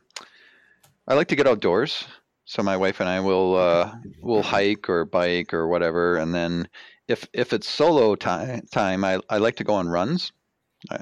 I 1.07 1.15
like 1.15 1.29
to 1.29 1.37
get 1.37 1.47
outdoors. 1.47 2.05
So 2.47 2.63
my 2.63 2.77
wife 2.77 3.01
and 3.01 3.09
I 3.09 3.21
will 3.21 3.57
uh, 3.57 3.95
will 4.21 4.43
hike 4.43 4.89
or 4.89 5.05
bike 5.05 5.55
or 5.55 5.67
whatever, 5.69 6.17
and 6.17 6.35
then 6.35 6.69
if 7.09 7.27
if 7.33 7.53
it's 7.53 7.69
solo 7.69 8.15
time, 8.17 8.63
time 8.71 9.05
I, 9.05 9.21
I 9.31 9.39
like 9.39 9.57
to 9.57 9.65
go 9.65 9.75
on 9.75 9.89
runs. 9.89 10.33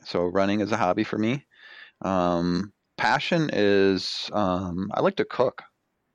So 0.05 0.25
running 0.27 0.61
is 0.61 0.71
a 0.71 0.77
hobby 0.77 1.03
for 1.03 1.19
me. 1.19 1.45
Um, 2.03 2.73
passion 2.97 3.51
is 3.53 4.31
um, 4.33 4.91
I 4.95 5.01
like 5.01 5.17
to 5.17 5.25
cook. 5.25 5.63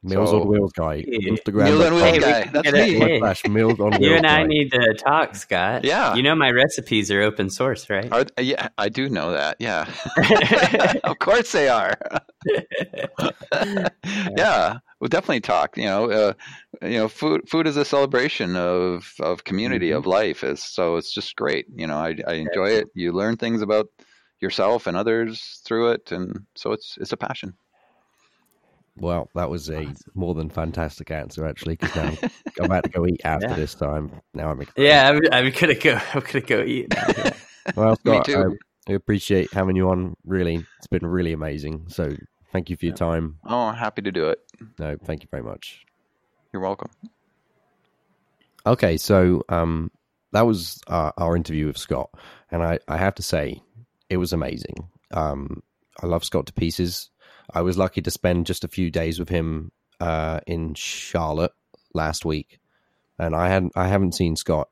Meals 0.03 0.29
so, 0.29 0.41
on 0.41 0.47
Wheels 0.47 0.71
guy. 0.73 1.03
Instagram. 1.03 1.65
Meals 1.65 1.86
on 1.86 1.95
Wheels 1.95 2.19
guy. 2.19 2.43
That's 2.45 2.71
me. 2.71 2.93
Hey, 2.93 3.19
Meals 3.49 3.79
on 3.79 3.91
Wheels 3.91 4.01
you 4.01 4.15
and 4.15 4.27
I 4.27 4.41
guy. 4.41 4.45
need 4.45 4.71
to 4.71 4.93
talk, 4.93 5.36
Scott. 5.36 5.83
Yeah. 5.83 6.13
You 6.13 6.21
know 6.21 6.36
my 6.36 6.51
recipes 6.51 7.10
are 7.10 7.21
open 7.21 7.49
source, 7.49 7.89
right? 7.89 8.12
Are, 8.12 8.25
yeah, 8.39 8.69
I 8.77 8.89
do 8.89 9.10
know 9.10 9.31
that. 9.31 9.57
Yeah. 9.60 9.89
of 11.03 11.17
course 11.17 11.51
they 11.51 11.67
are. 11.67 11.97
yeah, 14.38 14.77
we'll 14.99 15.10
definitely 15.10 15.41
talk. 15.41 15.75
You 15.77 15.86
know, 15.86 16.12
uh, 16.12 16.33
you 16.83 16.99
know, 16.99 17.07
food 17.07 17.49
food 17.49 17.65
is 17.65 17.75
a 17.75 17.86
celebration 17.86 18.55
of 18.55 19.12
of 19.19 19.43
community 19.45 19.89
mm-hmm. 19.89 19.97
of 19.97 20.05
life. 20.05 20.43
Is 20.43 20.63
so 20.63 20.97
it's 20.97 21.12
just 21.12 21.36
great. 21.36 21.65
You 21.73 21.88
know, 21.88 21.97
I 21.97 22.15
I 22.27 22.33
enjoy 22.33 22.69
it. 22.69 22.88
You 22.93 23.13
learn 23.13 23.38
things 23.38 23.63
about 23.63 23.88
yourself 24.39 24.86
and 24.86 24.95
others 24.95 25.62
through 25.65 25.91
it, 25.91 26.12
and 26.12 26.45
so 26.55 26.71
it's 26.71 26.97
it's 27.01 27.13
a 27.13 27.17
passion. 27.17 27.55
Well, 28.99 29.29
that 29.36 29.49
was 29.49 29.69
a 29.69 29.93
more 30.15 30.33
than 30.33 30.49
fantastic 30.49 31.12
answer, 31.12 31.45
actually. 31.45 31.75
Because 31.75 31.95
now 31.95 32.29
I'm 32.60 32.65
about 32.65 32.83
to 32.86 32.89
go 32.89 33.05
eat 33.05 33.21
after 33.25 33.47
yeah. 33.47 33.55
this 33.55 33.75
time. 33.75 34.12
Now 34.33 34.49
I'm 34.49 34.62
excited. 34.62 34.83
yeah, 34.83 35.10
I'm, 35.10 35.21
I'm, 35.31 35.51
gonna 35.51 35.75
go. 35.75 35.99
I'm 36.13 36.21
gonna 36.21 36.41
go 36.41 36.63
eat. 36.63 36.93
Now, 36.93 37.05
yeah. 37.17 37.33
well, 37.75 37.95
Scott, 37.97 38.29
I, 38.29 38.43
I 38.89 38.93
appreciate 38.93 39.53
having 39.53 39.75
you 39.75 39.89
on. 39.89 40.15
Really, 40.25 40.65
it's 40.77 40.88
been 40.88 41.05
really 41.05 41.33
amazing. 41.33 41.86
So, 41.89 42.15
thank 42.51 42.69
you 42.69 42.77
for 42.77 42.86
your 42.86 42.95
time. 42.95 43.38
Oh, 43.45 43.71
happy 43.71 44.01
to 44.01 44.12
do 44.12 44.29
it. 44.29 44.39
No, 44.79 44.97
thank 45.03 45.23
you 45.23 45.29
very 45.29 45.43
much. 45.43 45.86
You're 46.51 46.62
welcome. 46.62 46.89
Okay, 48.65 48.97
so 48.97 49.43
um, 49.47 49.91
that 50.33 50.45
was 50.45 50.81
uh, 50.88 51.12
our 51.17 51.36
interview 51.36 51.67
with 51.67 51.77
Scott, 51.77 52.10
and 52.51 52.63
I, 52.63 52.79
I 52.88 52.97
have 52.97 53.15
to 53.15 53.23
say, 53.23 53.62
it 54.10 54.17
was 54.17 54.33
amazing. 54.33 54.89
Um, 55.12 55.63
I 56.01 56.05
love 56.05 56.23
Scott 56.25 56.47
to 56.47 56.53
pieces. 56.53 57.10
I 57.53 57.62
was 57.62 57.77
lucky 57.77 58.01
to 58.01 58.12
spend 58.12 58.45
just 58.45 58.63
a 58.63 58.69
few 58.69 58.89
days 58.91 59.19
with 59.19 59.29
him 59.29 59.71
uh, 59.99 60.39
in 60.45 60.73
Charlotte 60.73 61.53
last 61.93 62.25
week, 62.25 62.60
and 63.17 63.36
I 63.36 63.49
hadn't 63.49 63.73
I 63.75 63.88
haven't 63.88 64.15
seen 64.15 64.36
Scott 64.36 64.69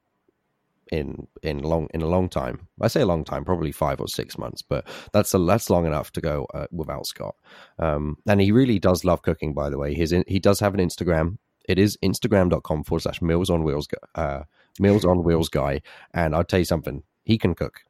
in 0.92 1.28
in 1.42 1.60
long 1.60 1.88
in 1.94 2.02
a 2.02 2.08
long 2.08 2.30
time. 2.30 2.68
I 2.82 2.88
say 2.88 3.02
a 3.02 3.06
long 3.06 3.24
time, 3.24 3.46
probably 3.46 3.72
five 3.72 4.00
or 4.00 4.08
six 4.08 4.38
months, 4.38 4.62
but 4.62 4.88
that's 5.14 5.34
a, 5.34 5.40
that's 5.40 5.70
long 5.70 5.86
enough 5.86 6.12
to 6.14 6.22
go 6.22 6.48
uh, 6.54 6.68
without 6.72 7.06
Scott. 7.06 7.36
Um, 7.80 8.18
and 8.28 8.42
he 8.42 8.52
really 8.52 8.80
does 8.80 9.04
love 9.04 9.22
cooking. 9.22 9.54
By 9.54 9.70
the 9.70 9.78
way, 9.78 9.94
his 9.94 10.14
he 10.28 10.40
does 10.40 10.60
have 10.60 10.74
an 10.74 10.80
Instagram. 10.80 11.38
It 11.68 11.80
is 11.80 11.98
instagram.com 12.04 12.84
forward 12.84 13.02
slash 13.02 13.22
meals 13.22 13.50
on 13.50 13.64
wheels 13.64 13.88
uh, 14.14 14.44
meals 14.80 15.06
on 15.06 15.24
wheels 15.24 15.50
guy. 15.50 15.82
And 16.14 16.36
I'll 16.36 16.44
tell 16.44 16.60
you 16.60 16.66
something, 16.66 17.04
he 17.24 17.38
can 17.38 17.56
cook. 17.56 17.82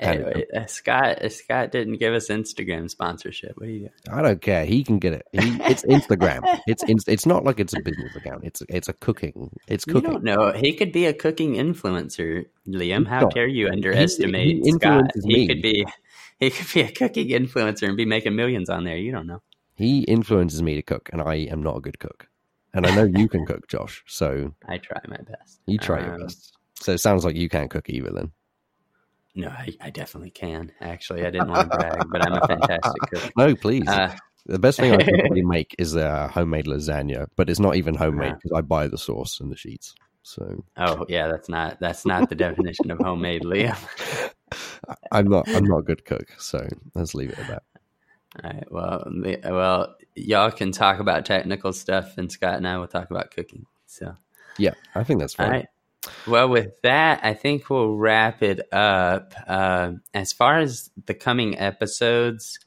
Anyway, 0.00 0.46
uh, 0.56 0.66
Scott 0.66 1.22
uh, 1.22 1.28
Scott 1.28 1.72
didn't 1.72 1.98
give 1.98 2.14
us 2.14 2.28
Instagram 2.28 2.88
sponsorship. 2.90 3.52
What 3.56 3.66
do 3.66 3.72
you? 3.72 3.90
I 4.10 4.22
don't 4.22 4.40
care. 4.40 4.64
He 4.64 4.82
can 4.82 4.98
get 4.98 5.12
it. 5.12 5.26
He, 5.32 5.58
it's 5.62 5.82
Instagram. 5.84 6.40
it's 6.66 6.82
it's 7.06 7.26
not 7.26 7.44
like 7.44 7.60
it's 7.60 7.74
a 7.74 7.80
business 7.80 8.16
account. 8.16 8.44
It's 8.44 8.62
it's 8.68 8.88
a 8.88 8.94
cooking. 8.94 9.50
It's 9.68 9.84
cooking. 9.84 10.04
You 10.04 10.08
don't 10.14 10.24
know. 10.24 10.52
He 10.52 10.72
could 10.72 10.92
be 10.92 11.04
a 11.04 11.12
cooking 11.12 11.54
influencer, 11.54 12.46
Liam. 12.66 13.06
How 13.06 13.28
dare 13.28 13.46
you 13.46 13.68
underestimate 13.68 14.46
he, 14.46 14.60
he 14.64 14.72
Scott? 14.72 15.10
He 15.22 15.34
me. 15.34 15.46
could 15.48 15.62
be 15.62 15.86
he 16.38 16.50
could 16.50 16.72
be 16.72 16.80
a 16.80 16.90
cooking 16.90 17.28
influencer 17.28 17.86
and 17.86 17.96
be 17.96 18.06
making 18.06 18.34
millions 18.34 18.70
on 18.70 18.84
there. 18.84 18.96
You 18.96 19.12
don't 19.12 19.26
know. 19.26 19.42
He 19.74 20.00
influences 20.04 20.62
me 20.62 20.74
to 20.76 20.82
cook, 20.82 21.10
and 21.12 21.20
I 21.20 21.34
am 21.36 21.62
not 21.62 21.76
a 21.76 21.80
good 21.80 21.98
cook. 21.98 22.28
And 22.72 22.86
I 22.86 22.94
know 22.94 23.04
you 23.04 23.28
can 23.28 23.44
cook, 23.46 23.68
Josh. 23.68 24.02
So 24.06 24.54
I 24.68 24.78
try 24.78 25.00
my 25.08 25.18
best. 25.18 25.60
You 25.66 25.78
try 25.78 26.00
um, 26.00 26.06
your 26.06 26.18
best. 26.20 26.56
So 26.80 26.92
it 26.92 26.98
sounds 26.98 27.24
like 27.24 27.36
you 27.36 27.48
can't 27.48 27.70
cook 27.70 27.90
either, 27.90 28.10
then. 28.10 28.32
No, 29.34 29.48
I, 29.48 29.68
I, 29.80 29.90
definitely 29.90 30.30
can. 30.30 30.72
Actually, 30.80 31.24
I 31.24 31.30
didn't 31.30 31.50
want 31.50 31.70
to 31.70 31.78
brag, 31.78 32.02
but 32.10 32.26
I'm 32.26 32.32
a 32.32 32.46
fantastic 32.46 33.02
cook. 33.12 33.32
No, 33.36 33.54
please. 33.54 33.86
Uh, 33.86 34.14
the 34.46 34.58
best 34.58 34.78
thing 34.78 34.92
I 34.92 34.96
can 35.04 35.18
probably 35.18 35.42
make 35.42 35.74
is 35.78 35.94
a 35.94 36.28
homemade 36.28 36.66
lasagna, 36.66 37.28
but 37.36 37.48
it's 37.48 37.60
not 37.60 37.76
even 37.76 37.94
homemade 37.94 38.34
because 38.34 38.50
uh-huh. 38.52 38.58
I 38.58 38.62
buy 38.62 38.88
the 38.88 38.98
sauce 38.98 39.40
and 39.40 39.50
the 39.50 39.56
sheets. 39.56 39.94
So. 40.22 40.64
Oh 40.76 41.06
yeah, 41.08 41.28
that's 41.28 41.48
not 41.48 41.78
that's 41.80 42.04
not 42.04 42.28
the 42.28 42.34
definition 42.34 42.90
of 42.90 42.98
homemade, 42.98 43.42
Liam. 43.42 43.78
I'm 45.12 45.28
not 45.28 45.48
I'm 45.48 45.64
not 45.64 45.78
a 45.78 45.82
good 45.82 46.04
cook, 46.04 46.28
so 46.38 46.66
let's 46.94 47.14
leave 47.14 47.30
it 47.30 47.38
at 47.38 47.48
that. 47.48 47.62
All 48.42 48.50
right. 48.50 48.72
Well, 48.72 49.12
well, 49.44 49.96
y'all 50.14 50.50
can 50.50 50.72
talk 50.72 51.00
about 51.00 51.24
technical 51.24 51.72
stuff, 51.72 52.16
and 52.18 52.30
Scott 52.30 52.54
and 52.54 52.66
I 52.66 52.78
will 52.78 52.86
talk 52.86 53.10
about 53.10 53.30
cooking. 53.30 53.66
So, 53.86 54.14
yeah, 54.58 54.74
I 54.94 55.02
think 55.02 55.20
that's 55.20 55.34
fine. 55.34 55.46
All 55.46 55.52
right. 55.52 55.66
Well, 56.26 56.48
with 56.48 56.80
that, 56.82 57.20
I 57.22 57.34
think 57.34 57.68
we'll 57.68 57.94
wrap 57.94 58.42
it 58.42 58.72
up. 58.72 59.34
Uh, 59.46 59.92
as 60.14 60.32
far 60.32 60.58
as 60.58 60.90
the 61.06 61.14
coming 61.14 61.58
episodes, 61.58 62.58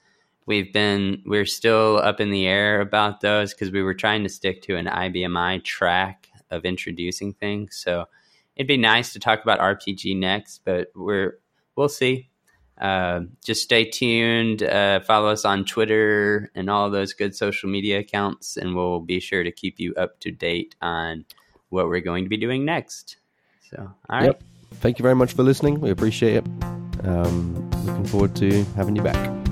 we've 0.45 0.71
been 0.71 1.23
we're 1.25 1.45
still 1.45 1.97
up 1.97 2.19
in 2.19 2.29
the 2.29 2.45
air 2.47 2.81
about 2.81 3.21
those 3.21 3.53
because 3.53 3.71
we 3.71 3.81
were 3.81 3.93
trying 3.93 4.23
to 4.23 4.29
stick 4.29 4.61
to 4.63 4.75
an 4.75 4.85
IBM 4.85 5.37
i 5.37 5.59
track 5.59 6.29
of 6.51 6.65
introducing 6.65 7.33
things. 7.33 7.75
So 7.75 8.05
it'd 8.55 8.67
be 8.67 8.77
nice 8.77 9.13
to 9.13 9.19
talk 9.19 9.41
about 9.41 9.59
RPG 9.59 10.17
next, 10.17 10.61
but 10.63 10.89
we're 10.95 11.39
we'll 11.75 11.89
see. 11.89 12.29
Uh, 12.79 13.21
just 13.43 13.63
stay 13.63 13.85
tuned. 13.85 14.63
Uh, 14.63 14.99
follow 14.99 15.29
us 15.29 15.45
on 15.45 15.63
Twitter 15.63 16.51
and 16.55 16.69
all 16.69 16.89
those 16.89 17.13
good 17.13 17.35
social 17.35 17.69
media 17.69 17.99
accounts, 17.99 18.57
and 18.57 18.75
we'll 18.75 18.99
be 18.99 19.19
sure 19.19 19.43
to 19.43 19.51
keep 19.51 19.79
you 19.79 19.93
up 19.95 20.19
to 20.19 20.31
date 20.31 20.75
on 20.81 21.25
what 21.69 21.87
we're 21.87 22.01
going 22.01 22.23
to 22.25 22.29
be 22.29 22.37
doing 22.37 22.65
next. 22.65 23.17
So, 23.75 23.81
all 23.81 24.19
right. 24.19 24.25
Yep. 24.25 24.43
Thank 24.75 24.99
you 24.99 25.03
very 25.03 25.15
much 25.15 25.33
for 25.33 25.43
listening. 25.43 25.79
We 25.79 25.89
appreciate 25.89 26.35
it. 26.37 26.45
Um, 27.05 27.69
looking 27.85 28.05
forward 28.05 28.35
to 28.37 28.63
having 28.75 28.95
you 28.95 29.01
back. 29.01 29.42